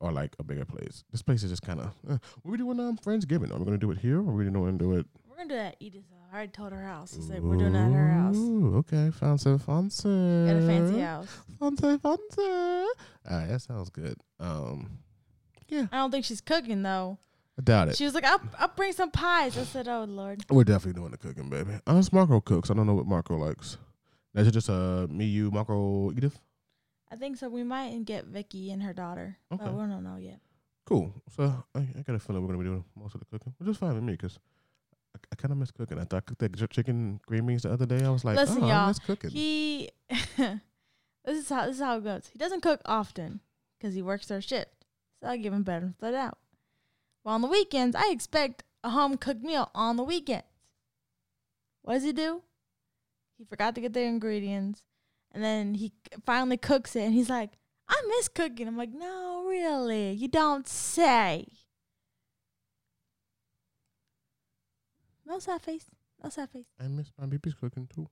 [0.00, 1.04] or like a bigger place.
[1.10, 1.86] This place is just kind of.
[2.08, 3.52] Uh, what we doing um Friendsgiving?
[3.54, 5.06] Are we gonna do it here or are we gonna do it?
[5.28, 6.12] We're gonna do that at Edith's.
[6.30, 7.16] I already told her house.
[7.18, 8.36] I said we're doing that at her house.
[8.36, 10.08] Ooh, okay, fancy, fancy.
[10.46, 11.28] Got a fancy house.
[11.58, 12.42] Fancy, fancy.
[12.42, 12.86] All
[13.30, 14.16] right, that sounds good.
[14.38, 14.98] Um,
[15.68, 15.86] yeah.
[15.90, 17.18] I don't think she's cooking though.
[17.58, 17.96] I doubt it.
[17.96, 21.10] She was like, "I'll, I'll bring some pies." I said, "Oh Lord." We're definitely doing
[21.12, 21.72] the cooking, baby.
[21.86, 22.70] Unless Marco cooks.
[22.70, 23.78] I don't know what Marco likes.
[24.34, 26.38] That's just uh me, you, Marco, Edith.
[27.10, 27.48] I think so.
[27.48, 29.64] We might get Vicky and her daughter, Okay.
[29.64, 30.40] but we don't know yet.
[30.84, 31.14] Cool.
[31.34, 33.68] So I, I got a feeling we're gonna be doing most of the cooking, which
[33.68, 34.38] is fine with me because
[35.14, 35.98] I, I kind of miss cooking.
[35.98, 38.04] I thought I cooked that ch- chicken green beans the other day.
[38.04, 38.84] I was like, Listen, oh, I y'all.
[38.84, 39.30] I miss cooking.
[39.30, 40.58] He, this
[41.26, 42.28] is how this is how it goes.
[42.32, 43.40] He doesn't cook often
[43.78, 44.84] because he works third shift,
[45.22, 46.38] so I give him that out.
[47.24, 50.44] Well, on the weekends, I expect a home cooked meal on the weekends.
[51.82, 52.42] What does he do?
[53.38, 54.82] He forgot to get the ingredients,
[55.32, 55.92] and then he
[56.24, 57.50] finally cooks it, and he's like,
[57.88, 61.46] "I miss cooking." I'm like, "No, really, you don't say."
[65.26, 65.84] No sad face.
[66.22, 66.66] No sad face.
[66.80, 68.08] I miss my baby's cooking too.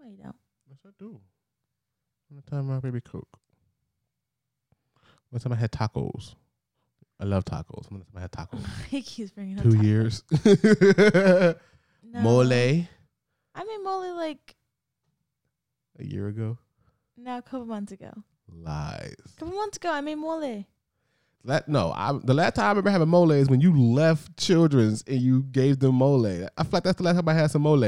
[0.00, 0.36] No, you don't.
[0.68, 1.20] Yes, I do.
[2.28, 3.28] One time my baby cook.
[5.30, 6.34] One time I had tacos.
[7.20, 7.90] I love tacos.
[7.90, 8.64] One time I had tacos.
[8.90, 9.82] he keeps bringing up Two tacos.
[9.84, 11.54] years.
[12.04, 12.20] No.
[12.20, 14.54] Mole I made mole like
[15.98, 16.58] a year ago.
[17.16, 18.12] no, a couple months ago.
[18.54, 19.14] Lies.
[19.36, 20.64] A couple months ago, I made mole.
[21.44, 25.02] That no, I, the last time I remember having mole is when you left Children's
[25.08, 26.24] and you gave them mole.
[26.26, 26.30] I
[26.62, 27.80] feel like that's the last time I had some mole.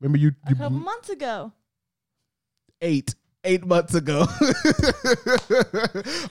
[0.00, 1.52] Remember you, A you couple months ago.
[2.80, 3.14] eight
[3.44, 4.26] eight months ago.
[4.40, 4.44] oh,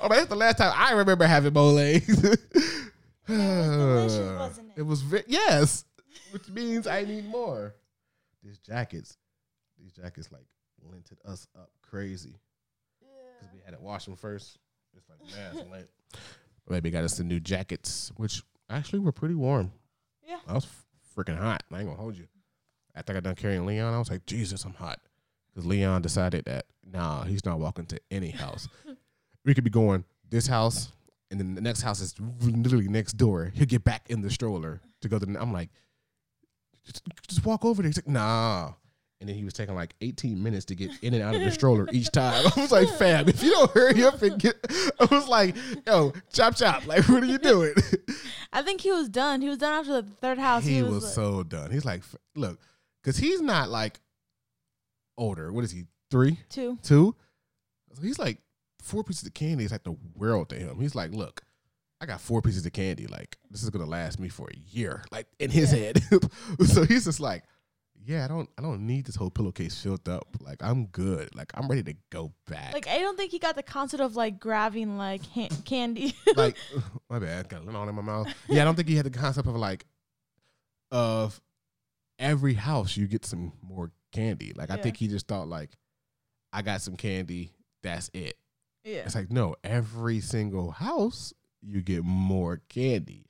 [0.10, 1.76] that's the last time I remember having mole.
[1.76, 2.38] delicious,
[3.28, 4.78] wasn't it?
[4.78, 5.84] It was yes,
[6.32, 7.76] which means I need more.
[8.44, 9.18] These jackets,
[9.80, 10.46] these jackets like
[10.86, 12.40] linted us up crazy
[13.00, 14.58] because we had to wash them first.
[14.96, 15.88] It's like man, lint.
[16.70, 19.72] Maybe got us some new jackets, which actually were pretty warm.
[20.28, 20.40] Yeah.
[20.48, 20.68] I was
[21.16, 21.64] freaking hot.
[21.72, 22.28] I ain't gonna hold you.
[22.96, 25.00] After I got done carrying Leon, I was like, Jesus, I'm hot.
[25.54, 28.68] Because Leon decided that, nah, he's not walking to any house.
[29.46, 30.92] we could be going this house,
[31.30, 33.52] and then the next house is literally next door.
[33.54, 35.42] He'll get back in the stroller to go to the.
[35.42, 35.70] I'm like,
[36.86, 37.90] just, just walk over there.
[37.90, 38.74] He's like, nah.
[39.20, 41.50] And then he was taking like 18 minutes to get in and out of the
[41.50, 42.46] stroller each time.
[42.56, 44.56] I was like, fam, if you don't hurry up and get.
[45.00, 45.56] I was like,
[45.88, 46.86] yo, chop chop.
[46.86, 47.74] Like, what are you doing?
[48.54, 49.42] I think he was done.
[49.42, 50.64] He was done after the third house.
[50.64, 51.72] he was, like- so done.
[51.72, 52.04] He's like,
[52.36, 52.60] look,
[53.02, 54.00] because he's not like
[55.18, 55.52] older.
[55.52, 55.86] What is he?
[56.12, 56.78] Three, two.
[56.84, 57.16] two.
[57.94, 58.38] So he's like
[58.82, 60.80] four pieces of candy is like the world to him.
[60.80, 61.42] He's like, look,
[62.00, 63.08] I got four pieces of candy.
[63.08, 65.04] Like this is gonna last me for a year.
[65.12, 66.02] Like in his head.
[66.66, 67.44] so he's just like,
[68.08, 70.26] yeah, I don't, I don't need this whole pillowcase filled up.
[70.40, 71.36] Like I'm good.
[71.36, 72.74] Like I'm ready to go back.
[72.74, 76.16] Like I don't think he got the concept of like grabbing like ha- candy.
[76.38, 76.56] like
[77.10, 78.28] my bad, got a little in my mouth.
[78.48, 79.86] Yeah, I don't think he had the concept of like
[80.92, 81.42] of
[82.20, 84.54] every house you get some more candy.
[84.56, 85.72] Like I think he just thought like
[86.54, 87.52] I got some candy,
[87.84, 88.38] that's it.
[88.84, 89.00] yeah.
[89.00, 93.26] It's like no, every single house you get more candy.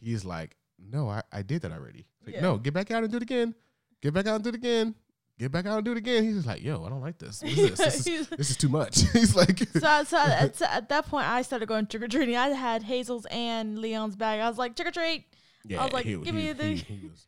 [0.00, 2.06] He's like, no, I, I did that already.
[2.24, 2.40] Like, Yeah.
[2.42, 3.54] no, get back out and do it again.
[4.02, 4.94] Get back out and do it again.
[5.38, 6.24] Get back out and do it again.
[6.24, 7.42] He's just like, yo, I don't like this.
[7.42, 7.78] What is this?
[7.78, 9.00] This is, this is too much.
[9.12, 12.36] He's like, so, so at, so at that point, I started going trick or treating.
[12.36, 14.40] I had Hazel's and Leon's bag.
[14.40, 15.26] I was like trick or treat,
[15.64, 17.26] yeah, I was like, he, give he, me the- he, he was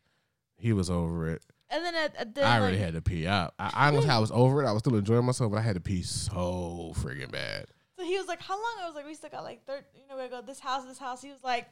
[0.57, 1.41] he was over it.
[1.69, 3.25] and then at, at then, I already like, had to pee.
[3.27, 3.53] Up.
[3.57, 4.67] I, I, I honestly, I was over it.
[4.67, 7.67] I was still enjoying myself, but I had to pee so friggin' bad.
[8.11, 9.85] He was like, "How long?" I was like, "We still got like third.
[9.95, 11.65] You know, we go this house, this house." He was like,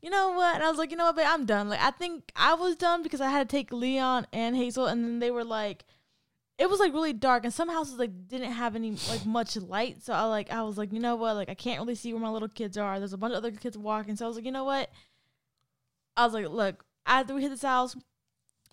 [0.00, 1.26] "You know what?" And I was like, "You know what, babe?
[1.28, 4.56] I'm done." Like, I think I was done because I had to take Leon and
[4.56, 5.84] Hazel, and then they were like,
[6.56, 10.02] it was like really dark, and some houses like didn't have any like much light.
[10.02, 11.34] So I like, I was like, you know what?
[11.36, 12.98] Like, I can't really see where my little kids are.
[12.98, 14.16] There's a bunch of other kids walking.
[14.16, 14.90] So I was like, you know what?
[16.16, 17.96] I was like, look, after we hit this house.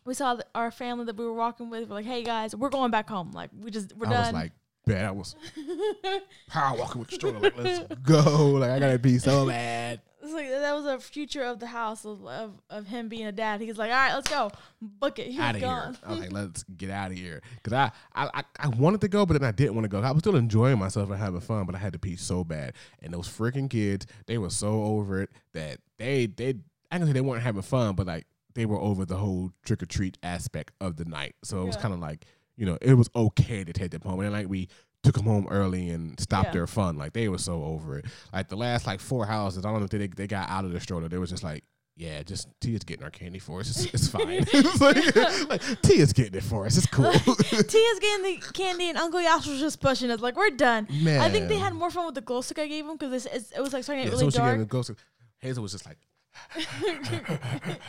[0.04, 1.88] We saw our family that we were walking with.
[1.88, 3.34] We're like, "Hey guys, we're going back home.
[3.34, 4.52] Like, we just we're I done." was like,
[4.86, 5.06] bad.
[5.06, 5.36] I was
[6.48, 7.40] power walking with the stroller.
[7.40, 8.48] Like, let's go.
[8.52, 10.02] Like, I gotta pee so bad.
[10.24, 13.32] It's like that was a future of the house of, of, of him being a
[13.32, 13.60] dad.
[13.60, 15.28] He's like, all right, let's go, book it.
[15.32, 15.70] He Out was here.
[15.72, 15.98] gone.
[16.06, 17.42] I was like, let's get out of here.
[17.64, 20.00] Cause I, I, I, I wanted to go, but then I didn't want to go.
[20.00, 22.74] I was still enjoying myself and having fun, but I had to pee so bad.
[23.02, 26.54] And those freaking kids, they were so over it that they, they,
[26.92, 29.82] I can say they weren't having fun, but like they were over the whole trick
[29.82, 31.34] or treat aspect of the night.
[31.44, 31.82] So it was Yeah.
[31.82, 32.26] kind of like,
[32.62, 34.20] you know, it was okay to take them home.
[34.20, 34.70] And then like we
[35.04, 36.54] took them home early and stopped Yeah.
[36.54, 36.96] their fun.
[36.96, 38.06] Like they were so over it.
[38.32, 40.72] Like the last like four houses, I don't know if they they got out of
[40.72, 41.10] the stroller.
[41.10, 41.64] They was just like.
[41.98, 43.70] Yeah, just Tia's getting our candy for us.
[43.70, 44.24] It's, it's fine.
[44.54, 45.16] it's like,
[45.50, 46.78] like Tia's getting it for us.
[46.78, 47.12] It's cool.
[47.14, 50.88] Tia's getting the candy, and Uncle Yash was just pushing us like we're done.
[50.90, 53.60] I think they had more fun with the glow stick I gave him because it
[53.60, 54.60] was like starting to Yeah, get so really she got dark.
[54.60, 54.98] the glow stick.
[55.40, 55.98] Hazel was just like,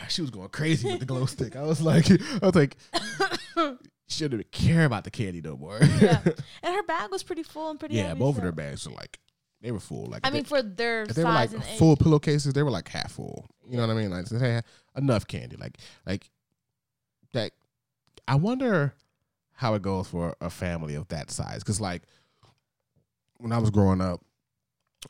[0.09, 1.55] she was going crazy with the glow stick.
[1.55, 2.75] I was like, I was like,
[4.07, 5.79] she didn't even care about the candy no more.
[6.01, 6.21] yeah,
[6.63, 7.95] and her bag was pretty full and pretty.
[7.95, 9.19] Yeah, heavy, both so- of their bags were like,
[9.61, 10.07] they were full.
[10.07, 11.77] Like, I mean, they, for their they were like and age.
[11.77, 13.47] full pillowcases, they were like half full.
[13.67, 14.11] You know what I mean?
[14.11, 14.65] Like, they had
[14.97, 15.55] enough candy.
[15.55, 16.29] Like, like
[17.31, 17.51] that.
[18.27, 18.93] I wonder
[19.53, 21.59] how it goes for a family of that size.
[21.59, 22.03] Because like
[23.37, 24.21] when I was growing up,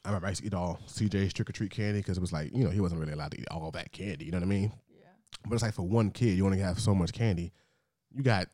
[0.05, 2.33] I remember I used to eat all CJ's trick or treat candy because it was
[2.33, 4.25] like you know he wasn't really allowed to eat all that candy.
[4.25, 4.71] You know what I mean?
[4.89, 5.05] Yeah.
[5.47, 7.51] But it's like for one kid, you only have so much candy.
[8.11, 8.47] You got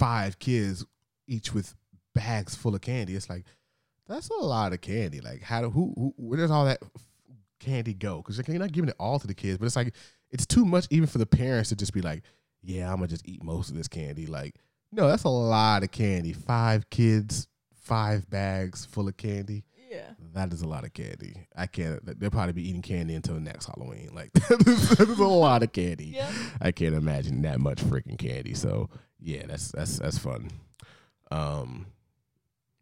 [0.00, 0.84] five kids
[1.28, 1.74] each with
[2.14, 3.14] bags full of candy.
[3.14, 3.44] It's like
[4.08, 5.20] that's a lot of candy.
[5.20, 6.82] Like how do who, who where does all that
[7.60, 8.16] candy go?
[8.16, 9.94] Because you're not giving it all to the kids, but it's like
[10.30, 12.22] it's too much even for the parents to just be like,
[12.62, 14.26] yeah, I'm gonna just eat most of this candy.
[14.26, 14.56] Like
[14.90, 16.32] no, that's a lot of candy.
[16.32, 19.64] Five kids, five bags full of candy.
[20.00, 20.14] Yeah.
[20.34, 21.46] That is a lot of candy.
[21.56, 22.00] I can't.
[22.18, 24.10] They'll probably be eating candy until next Halloween.
[24.14, 26.06] Like that is, that is a lot of candy.
[26.06, 26.32] Yep.
[26.60, 28.54] I can't imagine that much freaking candy.
[28.54, 28.88] So
[29.20, 30.50] yeah, that's that's that's fun.
[31.30, 31.86] Um,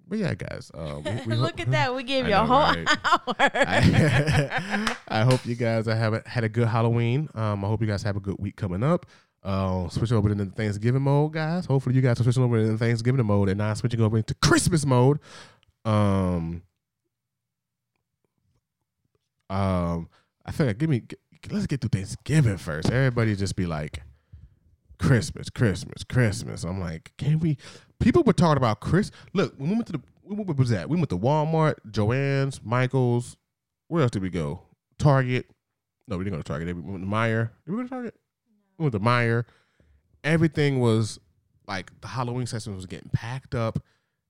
[0.06, 0.70] but yeah, guys.
[0.74, 1.94] Um, we, we Look at that.
[1.94, 2.88] We gave you a whole right?
[3.04, 3.34] hour.
[3.38, 7.28] I, I hope you guys have a, had a good Halloween.
[7.34, 9.06] Um, I hope you guys have a good week coming up.
[9.42, 11.66] Uh, switch over into Thanksgiving mode, guys.
[11.66, 14.84] Hopefully, you guys are switching over into Thanksgiving mode and not switching over into Christmas
[14.84, 15.20] mode.
[15.84, 16.62] Um,
[19.51, 20.09] um,
[20.44, 21.03] I feel like give me.
[21.51, 22.90] Let's get through Thanksgiving first.
[22.90, 24.03] Everybody just be like,
[24.99, 26.64] Christmas, Christmas, Christmas.
[26.64, 27.57] I'm like, can we?
[28.01, 29.11] People were talking about Chris.
[29.32, 30.88] Look, when we went to the, what was that?
[30.88, 33.36] We went to Walmart, Joann's, Michaels.
[33.86, 34.62] Where else did we go?
[34.99, 35.46] Target.
[36.07, 36.74] No, we didn't go to Target.
[36.74, 37.51] We went to Meijer.
[37.64, 38.14] Did we go to Target?
[38.78, 39.44] We went to Meijer.
[40.24, 41.18] Everything was
[41.66, 43.78] like the Halloween section was getting packed up,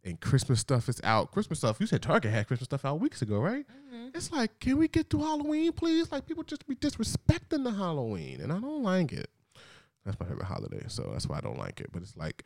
[0.09, 1.31] and Christmas stuff is out.
[1.31, 1.79] Christmas stuff.
[1.81, 3.67] You said Target had Christmas stuff out weeks ago, right?
[3.69, 4.09] Mm-hmm.
[4.15, 6.11] It's like, can we get to Halloween, please?
[6.11, 9.31] Like people just be disrespecting the Halloween, and I don't like it.
[10.05, 11.91] That's my favorite holiday, so that's why I don't like it.
[11.93, 12.45] But it's like,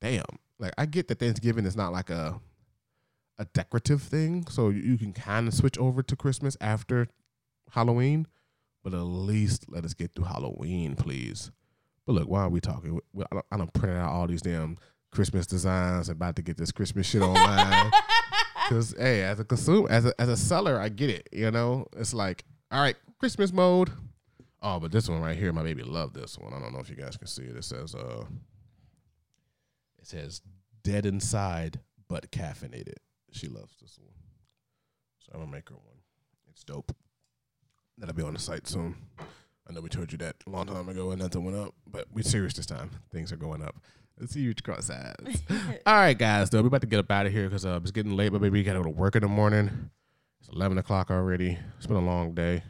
[0.00, 0.24] damn,
[0.58, 2.40] like I get that Thanksgiving is not like a
[3.38, 7.08] a decorative thing, so you, you can kind of switch over to Christmas after
[7.70, 8.26] Halloween,
[8.82, 11.50] but at least let us get through Halloween, please.
[12.06, 13.00] But look, why are we talking?
[13.18, 14.76] I don't, I don't print out all these damn
[15.14, 16.08] Christmas designs.
[16.08, 17.90] About to get this Christmas shit online.
[18.66, 21.28] Because hey, as a consumer, as a as a seller, I get it.
[21.30, 23.90] You know, it's like, all right, Christmas mode.
[24.62, 26.54] Oh, but this one right here, my baby loved this one.
[26.54, 27.56] I don't know if you guys can see it.
[27.56, 28.24] It says, uh,
[29.98, 30.40] it says
[30.82, 32.96] dead inside but caffeinated.
[33.32, 34.14] She loves this one,
[35.18, 35.98] so I'm gonna make her one.
[36.50, 36.96] It's dope.
[37.98, 38.96] That'll be on the site soon.
[39.68, 42.06] I know we told you that a long time ago and nothing went up, but
[42.12, 42.90] we're serious this time.
[43.12, 43.76] Things are going up.
[44.18, 45.42] Let's see you cross eyes.
[45.86, 47.90] All right, guys, though, we're about to get up out of here because uh, it's
[47.90, 49.90] getting late, but baby, we got to go to work in the morning.
[50.40, 51.58] It's 11 o'clock already.
[51.78, 52.62] It's been a long day.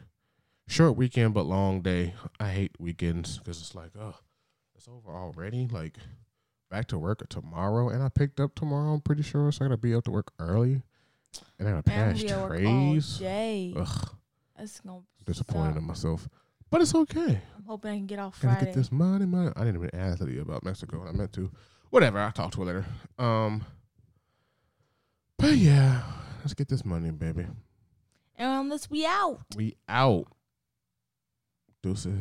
[0.67, 2.15] Short weekend, but long day.
[2.39, 4.15] I hate weekends because it's like, oh,
[4.75, 5.67] it's over already.
[5.71, 5.97] Like,
[6.71, 9.51] back to work tomorrow, and I picked up tomorrow, I'm pretty sure.
[9.51, 10.81] So I got to be up to work early.
[11.59, 13.21] And I got to Man, pass we at work trays.
[13.21, 14.09] Ugh,
[14.57, 15.77] That's gonna disappointed suck.
[15.77, 16.29] in myself.
[16.75, 17.41] But it's okay.
[17.55, 18.55] I'm hoping I can get off Friday.
[18.55, 19.49] Gotta get this money, money.
[19.55, 21.05] I didn't even ask you about Mexico.
[21.07, 21.49] I meant to.
[21.89, 22.19] Whatever.
[22.19, 22.85] I'll talk to her later.
[23.17, 23.63] Um.
[25.37, 26.03] But yeah,
[26.39, 27.47] let's get this money, baby.
[28.35, 29.39] And on this, we out.
[29.55, 30.27] We out.
[31.81, 32.11] Deuces.